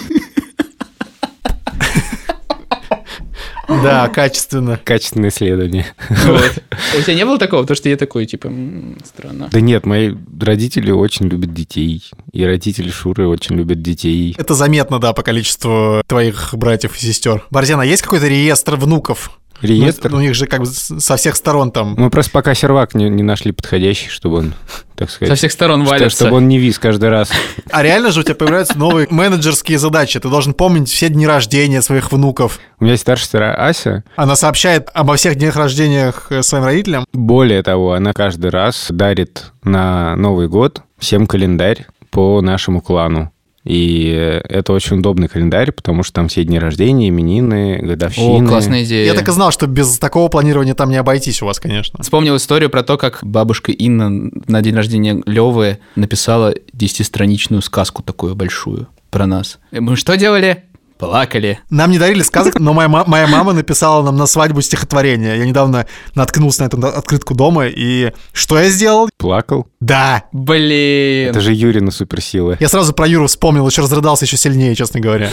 Да, 3.69 4.09
качественно. 4.09 4.81
Качественное 4.83 5.29
исследование. 5.31 5.87
Вот. 6.09 6.63
У 6.99 7.03
тебя 7.03 7.15
не 7.15 7.25
было 7.25 7.39
такого? 7.39 7.63
Потому 7.63 7.77
что 7.77 7.89
я 7.89 7.97
такой, 7.97 8.27
типа, 8.27 8.47
«М, 8.49 8.99
странно. 9.05 9.49
Да 9.53 9.61
нет, 9.61 9.85
мои 9.87 10.15
родители 10.41 10.91
очень 10.91 11.27
любят 11.29 11.53
детей. 11.53 12.03
И 12.33 12.45
родители 12.45 12.91
Шуры 12.91 13.29
очень 13.29 13.57
любят 13.57 13.83
детей. 13.83 14.35
Это 14.39 14.55
заметно, 14.55 14.99
да, 14.99 15.13
по 15.13 15.23
количеству 15.23 16.03
твоих 16.07 16.55
братьев 16.55 16.97
и 16.97 17.01
сестер. 17.01 17.45
Борзена, 17.51 17.83
есть 17.83 18.03
какой-то 18.03 18.27
реестр 18.27 18.77
внуков? 18.77 19.39
Реестр? 19.63 20.11
Ну, 20.11 20.19
у 20.19 20.21
них 20.21 20.35
же 20.35 20.47
как 20.47 20.61
бы 20.61 20.67
со 20.67 21.17
всех 21.17 21.37
сторон 21.37 21.71
там. 21.71 21.95
Мы 21.97 22.11
просто 22.11 22.31
пока 22.31 22.55
сервак 22.55 22.95
не, 22.95 23.09
не 23.09 23.23
нашли 23.23 23.53
подходящий, 23.53 24.09
чтобы 24.09 24.39
он, 24.39 24.55
так 24.95 25.11
сказать... 25.11 25.31
Со 25.31 25.37
всех 25.37 25.53
сторон 25.53 25.85
валятся. 25.85 26.25
чтобы 26.25 26.37
он 26.37 26.49
не 26.49 26.59
вис 26.59 26.79
каждый 26.79 27.09
раз. 27.09 27.31
А 27.71 27.83
реально 27.83 28.13
же 28.13 28.21
у 28.21 28.23
тебя 28.23 28.35
появляются 28.35 28.79
новые 28.79 29.09
менеджерские 29.11 29.79
задачи. 29.79 30.21
Ты 30.21 30.29
должен 30.29 30.55
помнить 30.55 30.89
все 30.89 31.09
дни 31.09 31.27
рождения 31.27 31.83
своих 31.83 32.13
внуков. 32.13 32.61
У 32.79 32.85
меня 32.85 32.93
есть 32.93 33.03
старшая 33.03 33.25
сестра 33.25 33.55
Ася. 33.55 34.05
Она 34.17 34.37
сообщает 34.37 34.89
обо 34.95 35.17
всех 35.17 35.35
днях 35.37 35.57
рождениях 35.57 36.29
э, 36.31 36.43
своим 36.43 36.65
родителям. 36.65 37.05
Более 37.13 37.63
того, 37.63 37.93
она 37.93 38.13
каждый 38.13 38.51
раз 38.51 38.87
дарит 38.91 39.53
на 39.63 40.17
Новый 40.17 40.49
год 40.49 40.83
всем 40.99 41.27
календарь 41.27 41.87
по 42.11 42.41
нашему 42.41 42.81
клану. 42.81 43.33
И 43.65 44.41
это 44.49 44.73
очень 44.73 44.99
удобный 44.99 45.29
календарь, 45.29 45.73
потому 45.73 46.03
что 46.03 46.15
там 46.15 46.29
все 46.29 46.45
дни 46.45 46.59
рождения, 46.59 47.09
именины, 47.09 47.79
О, 47.83 47.87
годовщины. 47.87 48.49
классная 48.49 48.85
идея. 48.85 49.07
Я 49.07 49.15
так 49.15 49.29
и 49.29 49.33
знал, 49.33 49.51
что 49.51 49.67
без 49.67 49.99
такого 49.99 50.29
планирования 50.29 50.75
там 50.75 50.91
не 50.91 50.97
обойтись 50.97 51.43
у 51.43 51.47
вас, 51.47 51.59
конечно. 51.59 52.03
Вспомнил 52.03 52.37
историю 52.37 52.71
про 52.71 52.83
то, 52.83 52.97
как 52.97 53.19
бабушка 53.23 53.73
Инна 53.73 54.31
на 54.47 54.63
день 54.63 54.75
рождения 54.75 55.21
Левы 55.27 55.79
написала 55.97 56.55
десятистраничную 56.73 57.63
сказку 57.63 58.03
такую 58.03 58.35
большую 58.35 58.89
про 59.11 59.27
нас. 59.27 59.59
И 59.71 59.81
мы 59.81 59.97
что 59.97 60.17
делали? 60.17 60.65
Плакали. 60.99 61.61
Нам 61.71 61.91
не 61.91 61.99
дарили 61.99 62.23
сказок, 62.23 62.59
но 62.59 62.73
моя, 62.73 62.89
ма- 62.89 63.05
моя 63.07 63.27
мама 63.27 63.53
написала 63.53 64.03
нам 64.03 64.17
на 64.17 64.27
свадьбу 64.27 64.61
стихотворение. 64.61 65.39
Я 65.39 65.47
недавно 65.47 65.87
наткнулся 66.15 66.63
на 66.63 66.67
эту 66.67 66.87
открытку 66.87 67.35
дома, 67.35 67.67
и 67.67 68.13
что 68.33 68.59
я 68.59 68.69
сделал? 68.71 69.09
Плакал? 69.17 69.67
Да. 69.81 70.25
Блин. 70.33 71.31
Это 71.31 71.41
же 71.41 71.53
Юрина 71.53 71.91
суперсила. 71.91 72.57
Я 72.61 72.69
сразу 72.69 72.93
про 72.93 73.07
Юру 73.07 73.27
вспомнил, 73.29 73.67
еще 73.67 73.83
разрыдался 73.83 74.25
еще 74.25 74.37
сильнее, 74.37 74.75
честно 74.75 75.01
говоря. 75.01 75.31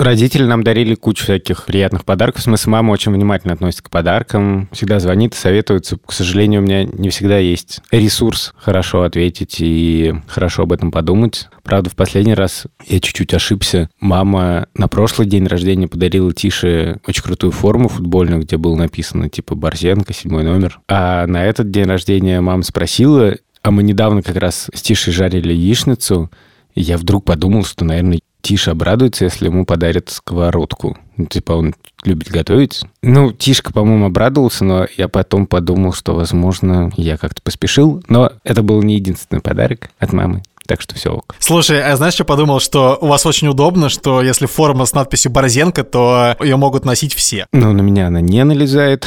Родители 0.00 0.44
нам 0.44 0.62
дарили 0.64 0.94
кучу 0.94 1.24
всяких 1.24 1.66
приятных 1.66 2.06
подарков. 2.06 2.40
В 2.40 2.44
смысле, 2.44 2.72
мама 2.72 2.92
очень 2.92 3.12
внимательно 3.12 3.52
относится 3.52 3.84
к 3.84 3.90
подаркам, 3.90 4.70
всегда 4.72 4.98
звонит, 4.98 5.34
советуется. 5.34 5.98
К 5.98 6.10
сожалению, 6.10 6.62
у 6.62 6.64
меня 6.64 6.84
не 6.84 7.10
всегда 7.10 7.36
есть 7.36 7.82
ресурс 7.90 8.54
хорошо 8.56 9.02
ответить 9.02 9.56
и 9.58 10.14
хорошо 10.26 10.62
об 10.62 10.72
этом 10.72 10.90
подумать. 10.90 11.50
Правда, 11.62 11.90
в 11.90 11.96
последний 11.96 12.32
раз 12.32 12.64
я 12.86 12.98
чуть-чуть 12.98 13.34
ошибся. 13.34 13.90
Мама 14.00 14.68
на 14.74 14.88
прошлый 14.88 15.28
день 15.28 15.46
рождения 15.46 15.86
подарила 15.86 16.32
Тише 16.32 16.98
очень 17.06 17.22
крутую 17.22 17.52
форму 17.52 17.90
футбольную, 17.90 18.40
где 18.40 18.56
было 18.56 18.76
написано 18.76 19.28
типа 19.28 19.54
Борзенко, 19.54 20.14
седьмой 20.14 20.44
номер. 20.44 20.80
А 20.88 21.26
на 21.26 21.44
этот 21.44 21.70
день 21.70 21.84
рождения 21.84 22.40
мама 22.40 22.62
спросила, 22.62 23.36
а 23.60 23.70
мы 23.70 23.82
недавно 23.82 24.22
как 24.22 24.36
раз 24.36 24.70
с 24.72 24.80
Тишей 24.80 25.12
жарили 25.12 25.52
яичницу, 25.52 26.30
и 26.74 26.80
я 26.80 26.96
вдруг 26.96 27.26
подумал, 27.26 27.64
что, 27.66 27.84
наверное, 27.84 28.20
Тиша 28.40 28.72
обрадуется, 28.72 29.24
если 29.24 29.46
ему 29.46 29.64
подарят 29.64 30.10
сковородку. 30.10 30.96
Ну, 31.16 31.26
типа 31.26 31.52
он 31.52 31.74
любит 32.04 32.28
готовить. 32.30 32.82
Ну, 33.02 33.32
Тишка, 33.32 33.72
по-моему, 33.72 34.06
обрадовался, 34.06 34.64
но 34.64 34.86
я 34.96 35.08
потом 35.08 35.46
подумал, 35.46 35.92
что, 35.92 36.14
возможно, 36.14 36.90
я 36.96 37.16
как-то 37.16 37.42
поспешил. 37.42 38.02
Но 38.08 38.32
это 38.44 38.62
был 38.62 38.82
не 38.82 38.94
единственный 38.94 39.40
подарок 39.40 39.90
от 39.98 40.12
мамы. 40.12 40.42
Так 40.66 40.80
что 40.80 40.94
все 40.94 41.10
ок. 41.10 41.34
Слушай, 41.40 41.82
а 41.82 41.96
знаешь, 41.96 42.14
что 42.14 42.24
подумал, 42.24 42.60
что 42.60 42.96
у 43.00 43.08
вас 43.08 43.26
очень 43.26 43.48
удобно, 43.48 43.88
что 43.88 44.22
если 44.22 44.46
форма 44.46 44.84
с 44.84 44.92
надписью 44.92 45.32
Борзенко, 45.32 45.82
то 45.82 46.36
ее 46.40 46.56
могут 46.56 46.84
носить 46.84 47.12
все. 47.12 47.46
Ну, 47.52 47.72
на 47.72 47.80
меня 47.80 48.06
она 48.06 48.20
не 48.20 48.44
налезает, 48.44 49.04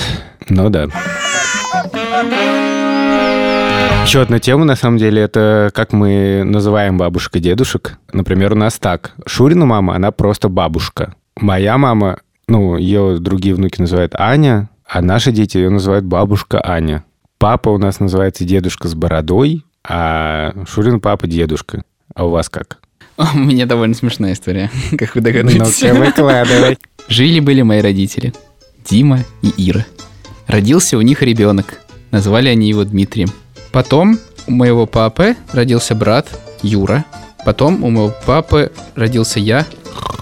но 0.49 0.69
да. 0.69 0.87
Еще 4.03 4.21
одна 4.21 4.39
тема, 4.39 4.65
на 4.65 4.75
самом 4.75 4.97
деле, 4.97 5.21
это 5.21 5.71
как 5.73 5.93
мы 5.93 6.43
называем 6.45 6.97
бабушек 6.97 7.37
и 7.37 7.39
дедушек. 7.39 7.97
Например, 8.11 8.51
у 8.51 8.55
нас 8.55 8.77
так. 8.77 9.13
Шурина 9.25 9.65
мама, 9.65 9.95
она 9.95 10.11
просто 10.11 10.49
бабушка. 10.49 11.15
Моя 11.39 11.77
мама, 11.77 12.19
ну, 12.47 12.77
ее 12.77 13.17
другие 13.19 13.55
внуки 13.55 13.79
называют 13.79 14.13
Аня, 14.15 14.69
а 14.85 15.01
наши 15.01 15.31
дети 15.31 15.57
ее 15.57 15.69
называют 15.69 16.05
бабушка 16.05 16.61
Аня. 16.63 17.05
Папа 17.39 17.69
у 17.69 17.77
нас 17.77 17.99
называется 17.99 18.43
дедушка 18.43 18.87
с 18.87 18.93
бородой, 18.93 19.65
а 19.87 20.53
Шурин 20.67 20.99
папа 20.99 21.25
дедушка. 21.25 21.83
А 22.13 22.25
у 22.25 22.29
вас 22.29 22.49
как? 22.49 22.79
У 23.17 23.39
меня 23.39 23.65
довольно 23.65 23.95
смешная 23.95 24.33
история, 24.33 24.69
как 24.97 25.15
вы 25.15 25.21
догадываетесь. 25.21 25.81
Ну-ка, 25.81 25.95
выкладывай. 25.95 26.77
Жили-были 27.07 27.61
мои 27.61 27.81
родители, 27.81 28.33
Дима 28.85 29.19
и 29.41 29.69
Ира. 29.69 29.85
Родился 30.45 30.97
у 30.97 31.01
них 31.01 31.21
ребенок. 31.21 31.79
Назвали 32.11 32.49
они 32.49 32.69
его 32.69 32.83
Дмитрием. 32.83 33.29
Потом 33.73 34.19
у 34.45 34.51
моего 34.51 34.85
папы 34.85 35.35
родился 35.51 35.95
брат 35.95 36.27
Юра. 36.61 37.05
Потом 37.43 37.83
у 37.83 37.89
моего 37.89 38.13
папы 38.23 38.71
родился 38.93 39.39
я, 39.39 39.65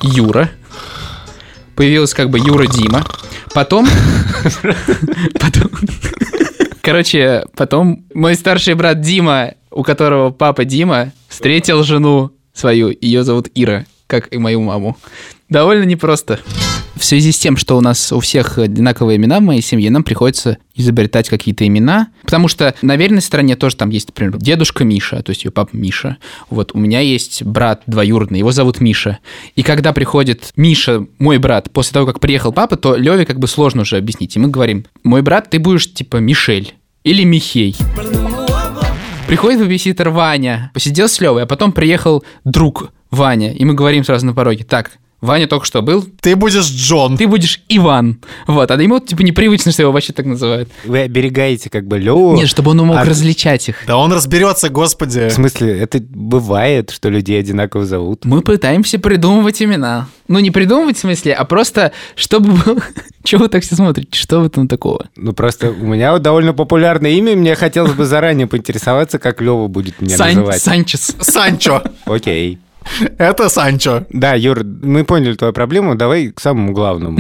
Юра. 0.02 0.50
Появилась 1.76 2.14
как 2.14 2.30
бы 2.30 2.40
Юра 2.40 2.66
Дима. 2.66 3.04
Потом... 3.54 3.86
Потом... 5.40 5.70
Короче, 6.82 7.46
потом 7.56 8.06
мой 8.14 8.36
старший 8.36 8.74
брат 8.74 9.02
Дима, 9.02 9.54
у 9.70 9.84
которого 9.84 10.32
папа 10.32 10.66
Дима, 10.66 11.12
встретил 11.28 11.84
жену 11.84 12.32
свою. 12.54 12.90
Ее 13.02 13.24
зовут 13.24 13.50
Ира, 13.54 13.86
как 14.08 14.34
и 14.34 14.38
мою 14.38 14.62
маму. 14.62 14.98
Довольно 15.52 15.84
непросто. 15.84 16.40
В 16.96 17.04
связи 17.04 17.34
с 17.34 17.38
тем, 17.38 17.58
что 17.58 17.78
у 17.78 17.82
нас 17.82 18.14
у 18.14 18.22
всех 18.22 18.58
одинаковые 18.58 19.18
имена 19.18 19.40
в 19.40 19.44
моей 19.44 19.62
семье, 19.62 19.92
нам 19.92 20.02
приходится 20.02 20.60
изобретать 20.76 21.28
какие-то 21.28 21.68
имена, 21.68 22.08
потому 22.24 22.48
что 22.48 22.74
на 22.82 22.96
верной 22.96 23.22
стороне 23.22 23.58
тоже 23.58 23.76
там 23.76 23.90
есть, 23.90 24.08
например, 24.08 24.38
дедушка 24.38 24.86
Миша, 24.86 25.22
то 25.22 25.32
есть 25.32 25.44
ее 25.44 25.52
папа 25.52 25.72
Миша. 25.74 26.18
Вот 26.50 26.72
у 26.74 26.78
меня 26.80 27.02
есть 27.02 27.44
брат 27.44 27.82
двоюродный, 27.86 28.40
его 28.40 28.54
зовут 28.54 28.80
Миша. 28.80 29.20
И 29.58 29.62
когда 29.62 29.92
приходит 29.92 30.54
Миша, 30.56 31.06
мой 31.20 31.38
брат, 31.38 31.70
после 31.70 31.96
того, 31.96 32.06
как 32.06 32.22
приехал 32.22 32.54
папа, 32.54 32.78
то 32.78 32.96
Леве 32.96 33.26
как 33.26 33.38
бы 33.38 33.48
сложно 33.48 33.82
уже 33.82 33.98
объяснить. 33.98 34.38
И 34.38 34.40
мы 34.40 34.48
говорим, 34.48 34.86
мой 35.04 35.22
брат, 35.22 35.50
ты 35.50 35.60
будешь 35.60 35.94
типа 35.94 36.18
Мишель 36.18 36.76
или 37.04 37.26
Михей. 37.26 37.76
Приходит 39.28 39.60
бабиситер 39.60 40.12
Ваня, 40.12 40.72
посидел 40.74 41.10
с 41.10 41.20
Левой, 41.20 41.44
а 41.44 41.46
потом 41.46 41.74
приехал 41.74 42.24
друг 42.46 42.94
Ваня, 43.10 43.52
и 43.52 43.66
мы 43.66 43.74
говорим 43.74 44.06
сразу 44.06 44.26
на 44.26 44.34
пороге, 44.34 44.64
так, 44.64 44.92
Ваня 45.22 45.48
только 45.48 45.66
что 45.68 45.82
был, 45.84 46.04
Ты 46.20 46.36
будешь 46.36 46.66
Джон. 46.68 47.16
ты 47.16 47.28
будешь 47.28 47.62
Иван. 47.70 48.20
Вот, 48.48 48.70
а 48.72 48.82
ему 48.82 49.00
типа 49.00 49.22
непривычно, 49.22 49.72
что 49.72 49.84
его 49.84 49.92
вообще 49.92 50.14
так 50.14 50.26
называют. 50.26 50.70
Вы 50.84 51.02
оберегаете 51.02 51.70
как 51.70 51.86
бы 51.88 52.00
Леву. 52.00 52.36
Нет, 52.36 52.50
чтобы 52.50 52.72
он 52.72 52.78
мог 52.78 52.98
а- 52.98 53.04
различать 53.06 53.70
их. 53.70 53.78
Да 53.86 53.98
он 53.98 54.12
разберется, 54.12 54.70
господи. 54.70 55.30
В 55.30 55.32
смысле, 55.34 55.78
это 55.80 56.00
бывает, 56.00 56.90
что 56.90 57.10
людей 57.10 57.40
одинаково 57.40 57.86
зовут? 57.86 58.26
Мы 58.26 58.42
пытаемся 58.42 58.98
придумывать 58.98 59.62
имена. 59.62 60.08
Ну, 60.28 60.40
не 60.40 60.50
придумывать 60.50 60.98
в 60.98 61.02
смысле, 61.02 61.34
а 61.34 61.46
просто, 61.46 61.92
чтобы. 62.16 62.58
Чего 63.24 63.44
вы 63.44 63.50
так 63.50 63.64
все 63.64 63.76
смотрите? 63.76 64.18
Что 64.18 64.40
в 64.40 64.46
этом 64.46 64.68
такого? 64.68 65.08
Ну, 65.16 65.34
просто 65.34 65.70
у 65.70 65.86
меня 65.86 66.14
вот 66.14 66.24
довольно 66.24 66.54
популярное 66.54 67.12
имя, 67.12 67.34
и 67.34 67.36
мне 67.36 67.54
хотелось 67.56 67.94
бы 67.94 68.06
заранее 68.06 68.48
поинтересоваться, 68.48 69.20
как 69.20 69.42
Лева 69.42 69.68
будет 69.68 70.02
меня 70.02 70.18
Сань- 70.18 70.36
называть. 70.38 70.62
Санчес. 70.62 71.16
Санчо. 71.20 71.84
Окей. 72.06 72.58
Это 73.18 73.50
Санчо. 73.50 74.06
Да, 74.10 74.34
Юр, 74.36 74.64
мы 74.64 75.04
поняли 75.04 75.36
твою 75.36 75.54
проблему, 75.54 75.96
давай 75.96 76.30
к 76.30 76.40
самому 76.40 76.74
главному. 76.74 77.20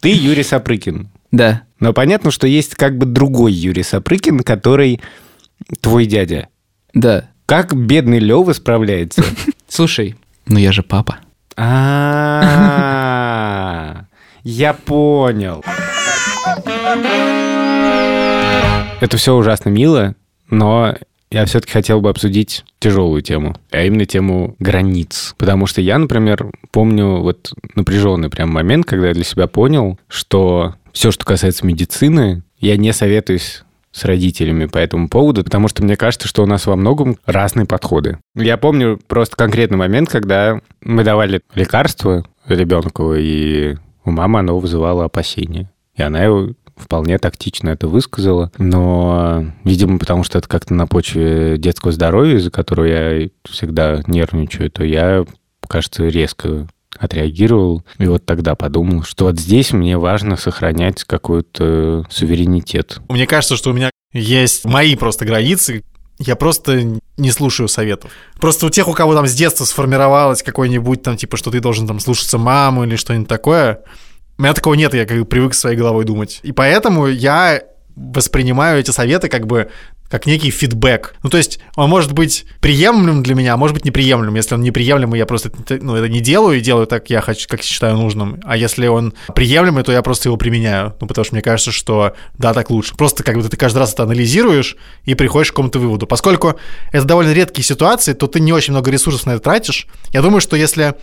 Ты 0.00 0.10
Юрий 0.12 0.42
Сапрыкин. 0.42 1.08
Да. 1.30 1.62
Но 1.78 1.92
понятно, 1.92 2.30
что 2.30 2.46
есть 2.46 2.74
как 2.74 2.96
бы 2.98 3.06
другой 3.06 3.52
Юрий 3.52 3.82
Сапрыкин, 3.82 4.40
который 4.40 5.00
твой 5.80 6.06
дядя. 6.06 6.48
Да. 6.94 7.28
Как 7.46 7.74
бедный 7.74 8.18
Лева 8.18 8.52
справляется? 8.52 9.24
Слушай, 9.68 10.16
ну 10.46 10.58
я 10.58 10.72
же 10.72 10.82
папа. 10.82 11.18
А, 11.56 12.86
я 14.42 14.72
понял. 14.72 15.64
Это 19.00 19.16
все 19.16 19.34
ужасно 19.34 19.70
мило, 19.70 20.14
но 20.48 20.94
я 21.30 21.44
все-таки 21.44 21.72
хотел 21.72 22.00
бы 22.00 22.10
обсудить 22.10 22.64
тяжелую 22.78 23.22
тему, 23.22 23.56
а 23.70 23.82
именно 23.82 24.04
тему 24.04 24.56
границ. 24.58 25.34
Потому 25.38 25.66
что 25.66 25.80
я, 25.80 25.98
например, 25.98 26.50
помню 26.72 27.20
вот 27.20 27.52
напряженный 27.74 28.30
прям 28.30 28.50
момент, 28.50 28.86
когда 28.86 29.08
я 29.08 29.14
для 29.14 29.24
себя 29.24 29.46
понял, 29.46 29.98
что 30.08 30.74
все, 30.92 31.10
что 31.10 31.24
касается 31.24 31.64
медицины, 31.66 32.42
я 32.58 32.76
не 32.76 32.92
советуюсь 32.92 33.64
с 33.92 34.04
родителями 34.04 34.66
по 34.66 34.78
этому 34.78 35.08
поводу, 35.08 35.42
потому 35.42 35.68
что 35.68 35.82
мне 35.82 35.96
кажется, 35.96 36.28
что 36.28 36.42
у 36.42 36.46
нас 36.46 36.66
во 36.66 36.76
многом 36.76 37.16
разные 37.26 37.66
подходы. 37.66 38.18
Я 38.36 38.56
помню 38.56 39.00
просто 39.08 39.36
конкретный 39.36 39.78
момент, 39.78 40.08
когда 40.08 40.60
мы 40.80 41.02
давали 41.02 41.40
лекарство 41.54 42.24
ребенку, 42.46 43.14
и 43.14 43.76
у 44.04 44.10
мамы 44.10 44.40
оно 44.40 44.58
вызывало 44.58 45.04
опасения. 45.04 45.70
И 45.96 46.02
она 46.02 46.22
его 46.22 46.52
вполне 46.80 47.18
тактично 47.18 47.70
это 47.70 47.86
высказала, 47.88 48.50
но, 48.58 49.46
видимо, 49.64 49.98
потому 49.98 50.24
что 50.24 50.38
это 50.38 50.48
как-то 50.48 50.74
на 50.74 50.86
почве 50.86 51.58
детского 51.58 51.92
здоровья, 51.92 52.36
из-за 52.36 52.50
которого 52.50 52.86
я 52.86 53.28
всегда 53.48 54.02
нервничаю, 54.06 54.70
то 54.70 54.84
я, 54.84 55.24
кажется, 55.68 56.08
резко 56.08 56.66
отреагировал. 56.98 57.84
И 57.98 58.06
вот 58.06 58.26
тогда 58.26 58.54
подумал, 58.54 59.04
что 59.04 59.26
вот 59.26 59.38
здесь 59.38 59.72
мне 59.72 59.96
важно 59.96 60.36
сохранять 60.36 61.04
какой-то 61.04 62.04
суверенитет. 62.10 63.00
Мне 63.08 63.26
кажется, 63.26 63.56
что 63.56 63.70
у 63.70 63.72
меня 63.72 63.90
есть 64.12 64.64
мои 64.64 64.96
просто 64.96 65.24
границы, 65.24 65.84
я 66.18 66.36
просто 66.36 67.00
не 67.16 67.30
слушаю 67.30 67.68
советов. 67.68 68.10
Просто 68.38 68.66
у 68.66 68.70
тех, 68.70 68.88
у 68.88 68.92
кого 68.92 69.14
там 69.14 69.26
с 69.26 69.34
детства 69.34 69.64
сформировалось 69.64 70.42
какой-нибудь 70.42 71.02
там, 71.02 71.16
типа, 71.16 71.38
что 71.38 71.50
ты 71.50 71.60
должен 71.60 71.86
там 71.86 71.98
слушаться 71.98 72.36
маму 72.36 72.84
или 72.84 72.96
что-нибудь 72.96 73.28
такое, 73.28 73.80
у 74.40 74.42
меня 74.42 74.54
такого 74.54 74.72
нет, 74.72 74.94
я 74.94 75.04
как 75.04 75.18
бы 75.18 75.26
привык 75.26 75.52
своей 75.52 75.76
головой 75.76 76.06
думать. 76.06 76.40
И 76.42 76.52
поэтому 76.52 77.08
я 77.08 77.60
воспринимаю 77.94 78.80
эти 78.80 78.90
советы 78.90 79.28
как 79.28 79.46
бы 79.46 79.70
как 80.08 80.24
некий 80.24 80.50
фидбэк. 80.50 81.14
Ну, 81.22 81.28
то 81.28 81.36
есть 81.36 81.60
он 81.76 81.90
может 81.90 82.12
быть 82.12 82.46
приемлем 82.60 83.22
для 83.22 83.34
меня, 83.34 83.52
а 83.52 83.56
может 83.58 83.74
быть 83.74 83.84
неприемлем. 83.84 84.34
Если 84.34 84.54
он 84.54 84.62
неприемлемый, 84.62 85.18
я 85.18 85.26
просто 85.26 85.52
ну, 85.68 85.94
это 85.94 86.08
не 86.08 86.20
делаю 86.20 86.56
и 86.56 86.62
делаю 86.62 86.86
так, 86.86 87.10
я 87.10 87.20
хочу, 87.20 87.46
как 87.48 87.60
считаю 87.60 87.98
нужным. 87.98 88.40
А 88.44 88.56
если 88.56 88.86
он 88.86 89.12
приемлемый, 89.34 89.84
то 89.84 89.92
я 89.92 90.00
просто 90.00 90.30
его 90.30 90.38
применяю. 90.38 90.96
Ну, 91.02 91.06
потому 91.06 91.26
что 91.26 91.34
мне 91.34 91.42
кажется, 91.42 91.70
что 91.70 92.14
да, 92.38 92.54
так 92.54 92.70
лучше. 92.70 92.96
Просто 92.96 93.22
как 93.22 93.36
бы 93.36 93.42
ты 93.42 93.58
каждый 93.58 93.80
раз 93.80 93.92
это 93.92 94.04
анализируешь 94.04 94.78
и 95.04 95.14
приходишь 95.14 95.48
к 95.48 95.54
какому-то 95.54 95.78
выводу. 95.78 96.06
Поскольку 96.06 96.58
это 96.92 97.04
довольно 97.04 97.34
редкие 97.34 97.64
ситуации, 97.64 98.14
то 98.14 98.26
ты 98.26 98.40
не 98.40 98.54
очень 98.54 98.72
много 98.72 98.90
ресурсов 98.90 99.26
на 99.26 99.32
это 99.32 99.40
тратишь. 99.40 99.86
Я 100.14 100.22
думаю, 100.22 100.40
что 100.40 100.56
если 100.56 100.94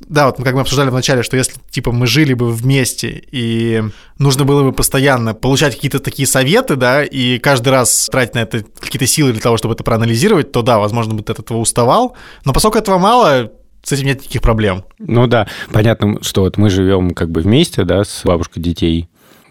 да, 0.00 0.26
вот 0.26 0.38
мы 0.38 0.44
как 0.44 0.54
мы 0.54 0.60
обсуждали 0.60 0.90
вначале, 0.90 1.22
что 1.22 1.36
если, 1.36 1.60
типа, 1.70 1.92
мы 1.92 2.06
жили 2.06 2.32
бы 2.34 2.52
вместе, 2.52 3.22
и 3.30 3.82
нужно 4.18 4.44
было 4.44 4.62
бы 4.62 4.72
постоянно 4.72 5.34
получать 5.34 5.74
какие-то 5.74 5.98
такие 5.98 6.26
советы, 6.26 6.76
да, 6.76 7.02
и 7.02 7.38
каждый 7.38 7.70
раз 7.70 8.08
тратить 8.10 8.34
на 8.34 8.40
это 8.40 8.64
какие-то 8.78 9.06
силы 9.06 9.32
для 9.32 9.40
того, 9.40 9.56
чтобы 9.56 9.74
это 9.74 9.84
проанализировать, 9.84 10.52
то 10.52 10.62
да, 10.62 10.78
возможно, 10.78 11.14
бы 11.14 11.22
ты 11.22 11.32
от 11.32 11.40
этого 11.40 11.58
уставал. 11.58 12.16
Но 12.44 12.52
поскольку 12.52 12.78
этого 12.78 12.98
мало, 12.98 13.50
с 13.82 13.92
этим 13.92 14.06
нет 14.06 14.20
никаких 14.20 14.42
проблем. 14.42 14.84
Ну 14.98 15.26
да, 15.26 15.48
понятно, 15.72 16.22
что 16.22 16.42
вот 16.42 16.56
мы 16.58 16.70
живем 16.70 17.10
как 17.10 17.30
бы 17.30 17.40
вместе, 17.40 17.84
да, 17.84 18.04
с 18.04 18.22
бабушкой 18.24 18.62
детей. 18.62 19.08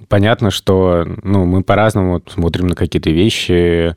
Понятно, 0.07 0.51
что 0.51 1.05
ну, 1.23 1.45
мы 1.45 1.63
по-разному 1.63 2.21
смотрим 2.33 2.67
на 2.67 2.75
какие-то 2.75 3.09
вещи, 3.09 3.95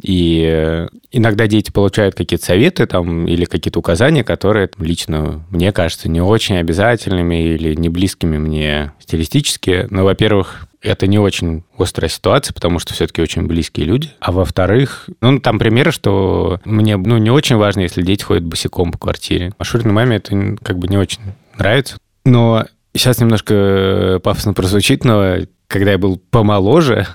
и 0.00 0.86
иногда 1.10 1.46
дети 1.46 1.70
получают 1.70 2.14
какие-то 2.14 2.44
советы 2.44 2.86
там 2.86 3.26
или 3.26 3.44
какие-то 3.44 3.78
указания, 3.78 4.24
которые 4.24 4.68
лично 4.78 5.44
мне 5.50 5.72
кажется 5.72 6.08
не 6.08 6.20
очень 6.20 6.56
обязательными 6.56 7.54
или 7.54 7.74
не 7.74 7.88
близкими 7.88 8.38
мне 8.38 8.92
стилистически. 9.00 9.86
Но, 9.90 10.04
во-первых, 10.04 10.68
это 10.82 11.06
не 11.06 11.18
очень 11.18 11.64
острая 11.78 12.08
ситуация, 12.08 12.54
потому 12.54 12.78
что 12.78 12.94
все-таки 12.94 13.20
очень 13.22 13.46
близкие 13.46 13.86
люди. 13.86 14.10
А 14.20 14.32
во-вторых, 14.32 15.08
ну, 15.20 15.40
там 15.40 15.58
примеры, 15.58 15.90
что 15.90 16.60
мне 16.64 16.96
ну, 16.96 17.18
не 17.18 17.30
очень 17.30 17.56
важно, 17.56 17.80
если 17.80 18.02
дети 18.02 18.22
ходят 18.22 18.44
босиком 18.44 18.92
по 18.92 18.98
квартире. 18.98 19.52
А 19.58 19.64
Шуриной 19.64 19.92
маме 19.92 20.16
это 20.16 20.56
как 20.62 20.78
бы 20.78 20.88
не 20.88 20.98
очень 20.98 21.20
нравится. 21.58 21.96
Но 22.24 22.66
сейчас 22.94 23.18
немножко 23.18 24.20
пафосно 24.22 24.52
прозвучит, 24.52 25.04
но 25.04 25.38
когда 25.68 25.92
я 25.92 25.98
был 25.98 26.20
помоложе, 26.30 27.06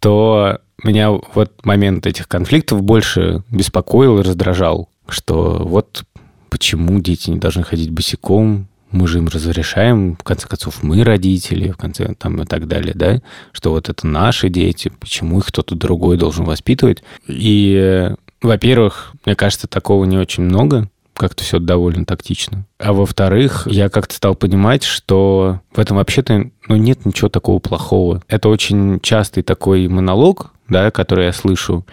то 0.00 0.60
меня 0.82 1.10
вот 1.10 1.64
момент 1.64 2.06
этих 2.06 2.28
конфликтов 2.28 2.82
больше 2.82 3.42
беспокоил 3.50 4.18
и 4.18 4.22
раздражал, 4.22 4.88
что 5.08 5.62
вот 5.64 6.04
почему 6.50 7.00
дети 7.00 7.30
не 7.30 7.38
должны 7.38 7.62
ходить 7.62 7.90
босиком, 7.90 8.68
мы 8.90 9.06
же 9.06 9.18
им 9.18 9.28
разрешаем, 9.28 10.16
в 10.16 10.22
конце 10.22 10.46
концов, 10.48 10.82
мы 10.82 11.04
родители, 11.04 11.70
в 11.70 11.76
конце 11.76 12.14
там 12.14 12.40
и 12.42 12.46
так 12.46 12.66
далее, 12.66 12.94
да, 12.94 13.20
что 13.52 13.70
вот 13.70 13.88
это 13.88 14.06
наши 14.06 14.48
дети, 14.48 14.90
почему 15.00 15.38
их 15.38 15.46
кто-то 15.46 15.74
другой 15.74 16.16
должен 16.16 16.44
воспитывать. 16.44 17.02
И, 17.26 18.10
во-первых, 18.40 19.12
мне 19.26 19.34
кажется, 19.34 19.66
такого 19.66 20.04
не 20.04 20.16
очень 20.16 20.44
много, 20.44 20.88
как-то 21.18 21.42
все 21.44 21.58
довольно 21.58 22.06
тактично. 22.06 22.64
А 22.78 22.92
во-вторых, 22.92 23.66
я 23.66 23.90
как-то 23.90 24.14
стал 24.14 24.34
понимать, 24.34 24.84
что 24.84 25.60
в 25.72 25.78
этом 25.78 25.98
вообще-то 25.98 26.50
ну, 26.68 26.76
нет 26.76 27.04
ничего 27.04 27.28
такого 27.28 27.58
плохого. 27.58 28.22
Это 28.28 28.48
очень 28.48 29.00
частый 29.00 29.42
такой 29.42 29.88
монолог, 29.88 30.52
да, 30.68 30.90
который 30.90 31.26
я 31.26 31.32
слышу, 31.32 31.84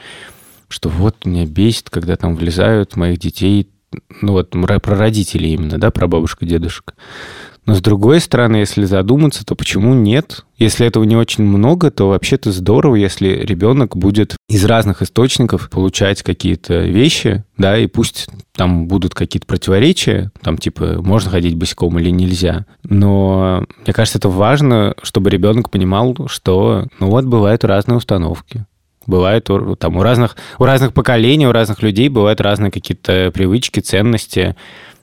что 0.69 0.89
вот 0.89 1.25
меня 1.25 1.45
бесит, 1.45 1.89
когда 1.89 2.15
там 2.15 2.35
влезают 2.35 2.95
моих 2.95 3.19
детей, 3.19 3.67
ну 4.21 4.33
вот 4.33 4.51
про 4.51 4.95
родителей 4.95 5.53
именно, 5.53 5.77
да, 5.77 5.91
про 5.91 6.07
бабушку, 6.07 6.45
дедушек. 6.45 6.95
Но 7.65 7.73
с 7.73 7.81
другой 7.81 8.19
стороны, 8.19 8.57
если 8.57 8.85
задуматься, 8.85 9.43
то 9.43 9.55
почему 9.55 9.95
нет? 9.95 10.45
Если 10.57 10.85
этого 10.85 11.03
не 11.03 11.15
очень 11.15 11.43
много, 11.43 11.89
то 11.89 12.09
вообще-то 12.09 12.51
здорово, 12.51 12.95
если 12.95 13.27
ребенок 13.27 13.97
будет 13.97 14.35
из 14.47 14.63
разных 14.65 15.01
источников 15.01 15.69
получать 15.71 16.21
какие-то 16.21 16.85
вещи, 16.85 17.43
да, 17.57 17.77
и 17.77 17.87
пусть 17.87 18.27
там 18.55 18.87
будут 18.87 19.15
какие-то 19.15 19.47
противоречия, 19.47 20.31
там 20.41 20.59
типа 20.59 21.01
можно 21.01 21.31
ходить 21.31 21.55
босиком 21.55 21.97
или 21.99 22.11
нельзя. 22.11 22.65
Но 22.83 23.65
мне 23.83 23.93
кажется, 23.93 24.19
это 24.19 24.29
важно, 24.29 24.93
чтобы 25.01 25.31
ребенок 25.31 25.71
понимал, 25.71 26.15
что, 26.27 26.87
ну 26.99 27.09
вот, 27.09 27.25
бывают 27.25 27.63
разные 27.63 27.97
установки. 27.97 28.65
Бывает 29.07 29.49
там 29.79 29.97
у 29.97 30.03
разных, 30.03 30.35
у 30.59 30.65
разных 30.65 30.93
поколений, 30.93 31.47
у 31.47 31.51
разных 31.51 31.81
людей 31.81 32.09
бывают 32.09 32.41
разные 32.41 32.71
какие-то 32.71 33.31
привычки, 33.33 33.79
ценности 33.79 34.55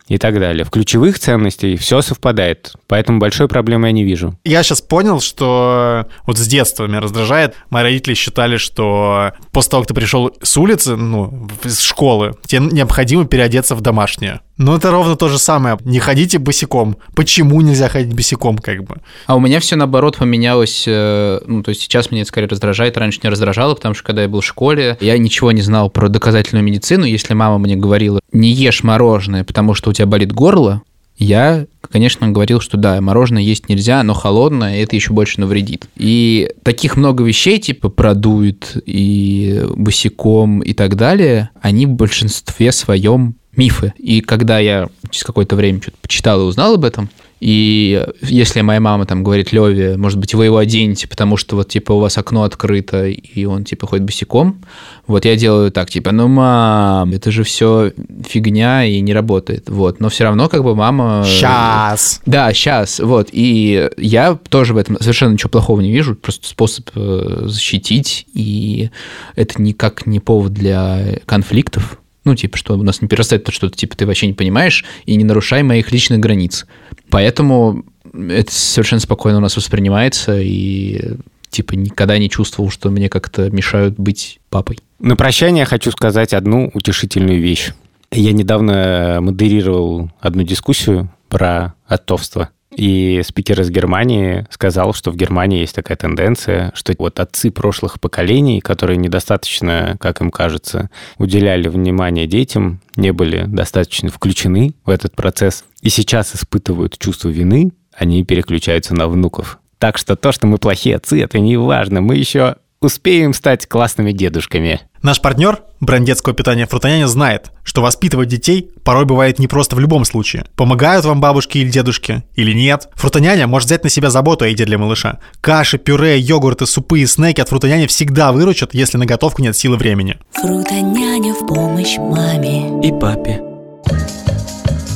и 0.09 0.19
так 0.19 0.39
далее. 0.39 0.65
В 0.65 0.71
ключевых 0.71 1.19
ценностей 1.19 1.77
все 1.77 2.03
совпадает, 2.03 2.73
поэтому 2.87 3.19
большой 3.19 3.49
проблемы 3.49 3.89
я 3.89 3.93
не 3.93 4.05
вижу. 4.05 4.39
Я 4.45 4.63
сейчас 4.63 4.81
понял, 4.81 5.21
что 5.21 6.07
вот 6.27 6.37
с 6.37 6.47
детства 6.47 6.87
меня 6.87 7.01
раздражает. 7.01 7.55
Мои 7.71 7.83
родители 7.85 8.15
считали, 8.15 8.57
что 8.57 9.33
после 9.53 9.71
того, 9.71 9.83
как 9.83 9.89
ты 9.89 9.95
пришел 9.95 10.31
с 10.43 10.57
улицы, 10.57 10.97
ну, 10.97 11.49
из 11.65 11.81
школы, 11.81 12.35
тебе 12.47 12.61
необходимо 12.61 13.27
переодеться 13.27 13.75
в 13.75 13.81
домашнее. 13.81 14.41
Ну, 14.63 14.77
это 14.77 14.93
ровно 14.93 15.17
то 15.17 15.29
же 15.29 15.39
самое. 15.39 15.77
Не 15.85 15.99
ходите 15.99 16.39
босиком. 16.39 16.97
Почему 17.17 17.61
нельзя 17.63 17.89
ходить 17.89 18.15
босиком, 18.15 18.59
как 18.59 18.85
бы? 18.85 18.99
А 19.27 19.35
у 19.35 19.41
меня 19.41 19.59
все 19.59 19.75
наоборот 19.75 20.19
поменялось. 20.19 20.85
Э, 20.87 21.41
ну, 21.45 21.65
то 21.65 21.71
есть 21.71 21.81
сейчас 21.81 22.13
меня 22.13 22.23
это 22.23 22.29
скорее 22.29 22.47
раздражает. 22.47 22.97
Раньше 22.97 23.19
не 23.25 23.29
раздражало, 23.29 23.75
потому 23.75 23.95
что 23.95 24.05
когда 24.05 24.23
я 24.23 24.29
был 24.29 24.41
в 24.41 24.47
школе, 24.47 24.97
я 25.01 25.19
ничего 25.19 25.51
не 25.51 25.63
знал 25.63 25.91
про 25.91 26.09
доказательную 26.09 26.63
медицину. 26.63 27.05
Если 27.05 27.35
мама 27.35 27.59
мне 27.59 27.75
говорила, 27.75 28.21
не 28.33 28.53
ешь 28.53 28.85
мороженое, 28.85 29.43
потому 29.43 29.75
что 29.75 29.91
у 29.91 29.93
тебя 29.93 30.07
болит 30.07 30.33
горло, 30.33 30.83
я, 31.19 31.67
конечно, 31.91 32.29
говорил, 32.29 32.61
что 32.61 32.77
да, 32.77 33.01
мороженое 33.01 33.43
есть 33.43 33.69
нельзя, 33.69 34.01
но 34.05 34.15
холодное 34.15 34.81
это 34.81 34.95
еще 34.95 35.13
больше 35.13 35.41
навредит. 35.41 35.87
И 35.97 36.51
таких 36.63 36.97
много 36.97 37.25
вещей, 37.25 37.59
типа 37.59 37.89
продует 37.89 38.81
и 38.87 39.65
босиком 39.77 40.61
и 40.61 40.73
так 40.73 40.97
далее, 40.97 41.51
они 41.61 41.87
в 41.87 41.91
большинстве 41.91 42.71
своем 42.71 43.35
мифы. 43.57 43.95
И 43.99 44.21
когда 44.21 44.59
я 44.59 44.89
через 45.11 45.25
какое-то 45.25 45.57
время 45.57 45.81
что-то 45.83 45.99
почитал 46.01 46.41
и 46.41 46.45
узнал 46.45 46.75
об 46.75 46.85
этом, 46.85 47.11
и 47.43 48.07
если 48.21 48.61
моя 48.61 48.79
мама 48.79 49.05
там 49.05 49.25
говорит 49.25 49.51
Леве, 49.51 49.97
может 49.97 50.17
быть, 50.17 50.33
вы 50.33 50.45
его 50.45 50.59
оденете, 50.59 51.09
потому 51.09 51.37
что 51.37 51.57
вот 51.57 51.69
типа 51.71 51.91
у 51.91 51.99
вас 51.99 52.17
окно 52.17 52.45
открыто, 52.45 53.09
и 53.09 53.45
он 53.47 53.65
типа 53.65 53.89
ходит 53.89 54.05
босиком, 54.05 54.63
вот 55.09 55.25
я 55.25 55.35
делаю 55.35 55.73
так, 55.73 55.91
типа, 55.91 56.13
ну, 56.13 56.29
мам, 56.29 57.11
это 57.11 57.33
же 57.33 57.43
все 57.43 57.93
фигня 58.29 58.85
и 58.85 59.01
не 59.01 59.13
работает, 59.13 59.69
вот. 59.69 59.99
Но 59.99 60.09
все 60.09 60.23
равно 60.23 60.49
как 60.49 60.63
бы 60.63 60.77
мама... 60.77 61.25
Сейчас. 61.27 62.21
Да, 62.27 62.53
сейчас, 62.53 63.01
вот. 63.01 63.31
И 63.33 63.91
я 63.97 64.39
тоже 64.49 64.73
в 64.73 64.77
этом 64.77 64.99
совершенно 65.01 65.33
ничего 65.33 65.51
плохого 65.51 65.81
не 65.81 65.91
вижу, 65.91 66.15
просто 66.15 66.47
способ 66.47 66.91
э, 66.95 67.43
защитить, 67.47 68.25
и 68.35 68.91
это 69.35 69.61
никак 69.61 70.07
не 70.07 70.21
повод 70.21 70.53
для 70.53 71.17
конфликтов, 71.27 71.99
ну, 72.25 72.35
типа, 72.35 72.57
что 72.57 72.75
у 72.75 72.83
нас 72.83 73.03
не 73.03 73.09
перерастает 73.09 73.45
то, 73.45 73.53
что 73.53 73.69
типа 73.69 73.97
ты 73.97 74.07
вообще 74.07 74.27
не 74.27 74.33
понимаешь 74.33 74.85
и 75.07 75.17
не 75.17 75.25
нарушай 75.25 75.63
моих 75.63 75.91
личных 75.93 76.21
границ. 76.21 76.67
Поэтому 77.11 77.85
это 78.13 78.53
совершенно 78.53 79.01
спокойно 79.01 79.39
у 79.39 79.41
нас 79.41 79.57
воспринимается, 79.57 80.41
и 80.41 81.17
типа 81.51 81.75
никогда 81.75 82.19
не 82.19 82.31
чувствовал, 82.31 82.71
что 82.71 82.91
мне 82.91 83.09
как-то 83.09 83.51
мешают 83.51 83.99
быть 83.99 84.41
папой. 84.51 84.79
На 84.99 85.17
прощание 85.17 85.65
хочу 85.65 85.91
сказать 85.91 86.33
одну 86.33 86.71
утешительную 86.75 87.41
вещь. 87.41 87.73
Я 88.11 88.33
недавно 88.33 89.19
модерировал 89.21 90.11
одну 90.21 90.43
дискуссию 90.43 91.11
про 91.29 91.75
отцовство. 91.87 92.51
И 92.77 93.23
спикер 93.25 93.61
из 93.61 93.71
Германии 93.71 94.47
сказал, 94.51 94.95
что 94.95 95.11
в 95.11 95.17
Германии 95.17 95.61
есть 95.61 95.75
такая 95.75 95.97
тенденция, 95.97 96.73
что 96.75 96.95
вот 96.99 97.21
отцы 97.21 97.51
прошлых 97.51 98.01
поколений, 98.01 98.61
которые 98.61 98.97
недостаточно, 98.97 99.97
как 100.01 100.21
им 100.21 100.31
кажется, 100.31 100.91
уделяли 101.19 101.69
внимание 101.69 102.27
детям, 102.27 102.81
не 102.97 103.13
были 103.13 103.45
достаточно 103.47 104.09
включены 104.11 104.75
в 104.85 104.91
этот 104.91 105.15
процесс, 105.15 105.65
и 105.83 105.89
сейчас 105.89 106.35
испытывают 106.35 106.99
чувство 106.99 107.29
вины, 107.29 107.73
они 107.95 108.25
переключаются 108.25 108.95
на 108.95 109.09
внуков. 109.09 109.59
Так 109.79 109.99
что 109.99 110.15
то, 110.15 110.31
что 110.33 110.47
мы 110.47 110.59
плохие 110.59 110.97
отцы, 110.97 111.21
это 111.21 111.41
не 111.41 111.57
важно. 111.57 112.01
Мы 112.01 112.15
еще 112.15 112.57
успеем 112.85 113.35
стать 113.35 113.67
классными 113.67 114.13
дедушками. 114.13 114.81
Наш 115.03 115.21
партнер, 115.21 115.63
бренд 115.81 116.07
детского 116.07 116.33
питания 116.33 116.67
Фрутоняня, 116.67 117.09
знает, 117.09 117.51
что 117.65 117.83
воспитывать 117.83 118.29
детей 118.29 118.71
порой 118.85 119.05
бывает 119.05 119.41
непросто 119.41 119.75
в 119.75 119.81
любом 119.81 120.05
случае. 120.05 120.47
Помогают 120.55 121.05
вам 121.05 121.21
бабушки 121.21 121.59
или 121.59 121.69
дедушки, 121.69 122.23
или 122.37 122.53
нет. 122.53 122.89
Фрутоняня 122.95 123.49
может 123.49 123.67
взять 123.67 123.83
на 123.83 123.91
себя 123.91 124.11
заботу 124.11 124.45
о 124.45 124.49
еде 124.49 124.65
для 124.65 124.79
малыша. 124.79 125.19
Каши, 125.41 125.79
пюре, 125.79 126.19
йогурты, 126.21 126.67
супы 126.67 127.01
и 127.01 127.07
снеки 127.07 127.41
от 127.41 127.49
Фрутоняня 127.49 127.89
всегда 127.89 128.31
выручат, 128.31 128.75
если 128.75 128.97
на 128.97 129.07
готовку 129.07 129.43
нет 129.43 129.57
силы 129.57 129.77
времени. 129.77 130.19
Фрутоняня 130.35 131.35
в 131.35 131.47
помощь 131.47 131.99
маме 131.99 132.81
и 132.87 132.93
папе. 132.93 133.43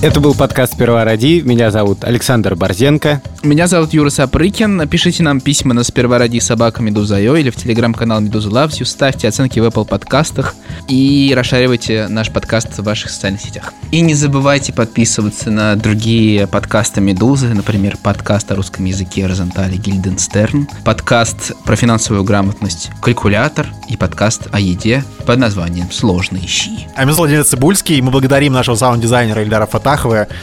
Это 0.03 0.21
был 0.21 0.35
подкаст 0.35 0.75
«Сперва 0.75 1.05
ради». 1.05 1.41
Меня 1.43 1.71
зовут 1.71 2.05
Александр 2.05 2.55
Борзенко. 2.55 3.23
Меня 3.43 3.67
зовут 3.67 3.95
Юра 3.95 4.11
Сапрыкин. 4.11 4.77
Напишите 4.77 5.23
нам 5.23 5.41
письма 5.41 5.73
на 5.73 5.85
«Сперва 5.85 6.19
ради» 6.19 6.39
собака 6.39 6.83
Медуза.io 6.83 7.41
или 7.41 7.49
в 7.49 7.57
телеграм-канал 7.57 8.21
Медуза 8.21 8.51
Loves 8.51 8.79
You. 8.81 8.85
Ставьте 8.85 9.27
оценки 9.27 9.59
в 9.59 9.65
Apple 9.65 9.87
подкастах 9.87 10.55
и 10.87 11.33
расшаривайте 11.35 12.09
наш 12.09 12.31
подкаст 12.31 12.77
в 12.77 12.83
ваших 12.83 13.11
социальных 13.11 13.41
сетях. 13.41 13.73
И 13.91 14.03
не 14.03 14.13
забывайте 14.13 14.75
подписываться 14.75 15.51
на 15.51 15.75
другие 15.77 16.47
подкасты 16.47 17.01
Медузы, 17.01 17.49
например, 17.55 17.97
подкаст 17.97 18.53
о 18.53 18.57
русском 18.57 18.85
языке 18.85 19.27
Розентали 19.27 19.77
Гильденстерн, 19.77 20.69
подкаст 20.85 21.53
про 21.65 21.75
финансовую 21.75 22.23
грамотность 22.23 22.91
«Калькулятор» 23.01 23.67
и 23.89 23.97
подкаст 23.97 24.49
о 24.53 24.61
еде 24.61 25.05
под 25.25 25.39
названием 25.39 25.91
«Сложные 25.91 26.47
щи». 26.47 26.87
А 26.95 27.05
меня 27.05 27.15
зовут 27.15 27.31
Владимир 27.31 27.45
Цибульский, 27.45 27.97
и 27.97 28.03
мы 28.03 28.11
благодарим 28.11 28.53
нашего 28.53 28.77
саунд-дизайнера 28.77 29.43
Ильдара 29.43 29.67
Фатахова 29.67 29.86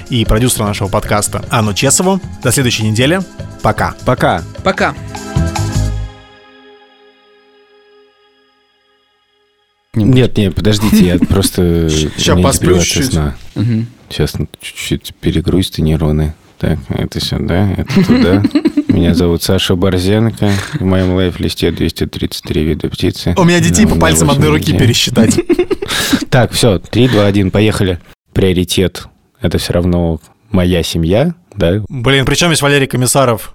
и 0.09 0.23
продюсера 0.23 0.63
нашего 0.63 0.87
подкаста 0.87 1.43
Анну 1.49 1.73
Чесову. 1.73 2.21
До 2.41 2.51
следующей 2.53 2.89
недели. 2.89 3.19
Пока. 3.61 3.93
Пока. 4.05 4.41
Пока. 4.63 4.95
Нет, 9.95 10.37
нет, 10.37 10.55
подождите, 10.55 11.05
я 11.05 11.17
просто... 11.29 11.89
Сейчас 11.89 12.41
посплю 12.41 12.79
чуть-чуть. 12.79 13.19
Сейчас 14.09 14.33
чуть-чуть 14.61 15.13
перегрузите 15.19 15.81
нейроны. 15.81 16.35
Так, 16.57 16.79
это 16.87 17.19
сюда, 17.19 17.69
это 17.73 18.05
туда. 18.05 18.43
Меня 18.87 19.13
зовут 19.13 19.43
Саша 19.43 19.75
Борзенко. 19.75 20.51
В 20.79 20.85
моем 20.85 21.15
лайф-листе 21.15 21.69
233 21.71 22.63
вида 22.63 22.89
птицы. 22.89 23.33
У 23.35 23.43
меня 23.43 23.59
детей 23.59 23.85
по 23.85 23.95
пальцам 23.95 24.29
одной 24.29 24.49
руки 24.49 24.77
пересчитать. 24.77 25.37
Так, 26.29 26.51
все, 26.51 26.79
3, 26.79 27.09
2, 27.09 27.25
1, 27.25 27.51
поехали. 27.51 27.99
Приоритет 28.33 29.07
это 29.43 29.57
все 29.59 29.73
равно 29.73 30.19
моя 30.49 30.81
семья, 30.83 31.35
да? 31.55 31.81
Блин, 31.89 32.25
причем 32.25 32.49
есть 32.49 32.61
Валерий 32.61 32.87
Комиссаров? 32.87 33.53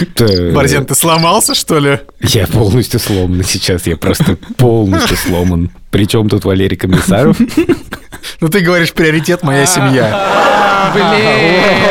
Это- 0.00 0.52
Борзен, 0.52 0.86
ты 0.86 0.94
сломался, 0.94 1.54
что 1.54 1.78
ли? 1.78 1.98
Я 2.20 2.46
полностью 2.46 3.00
сломан 3.00 3.42
сейчас, 3.44 3.86
я 3.86 3.96
просто 3.96 4.36
полностью 4.56 5.16
сломан. 5.16 5.70
Причем 5.90 6.28
тут 6.28 6.44
Валерий 6.44 6.76
Комиссаров? 6.76 7.36
Ну 8.40 8.48
ты 8.48 8.60
говоришь, 8.60 8.92
приоритет 8.92 9.42
моя 9.42 9.66
семья. 9.66 10.92
Блин! 10.94 11.90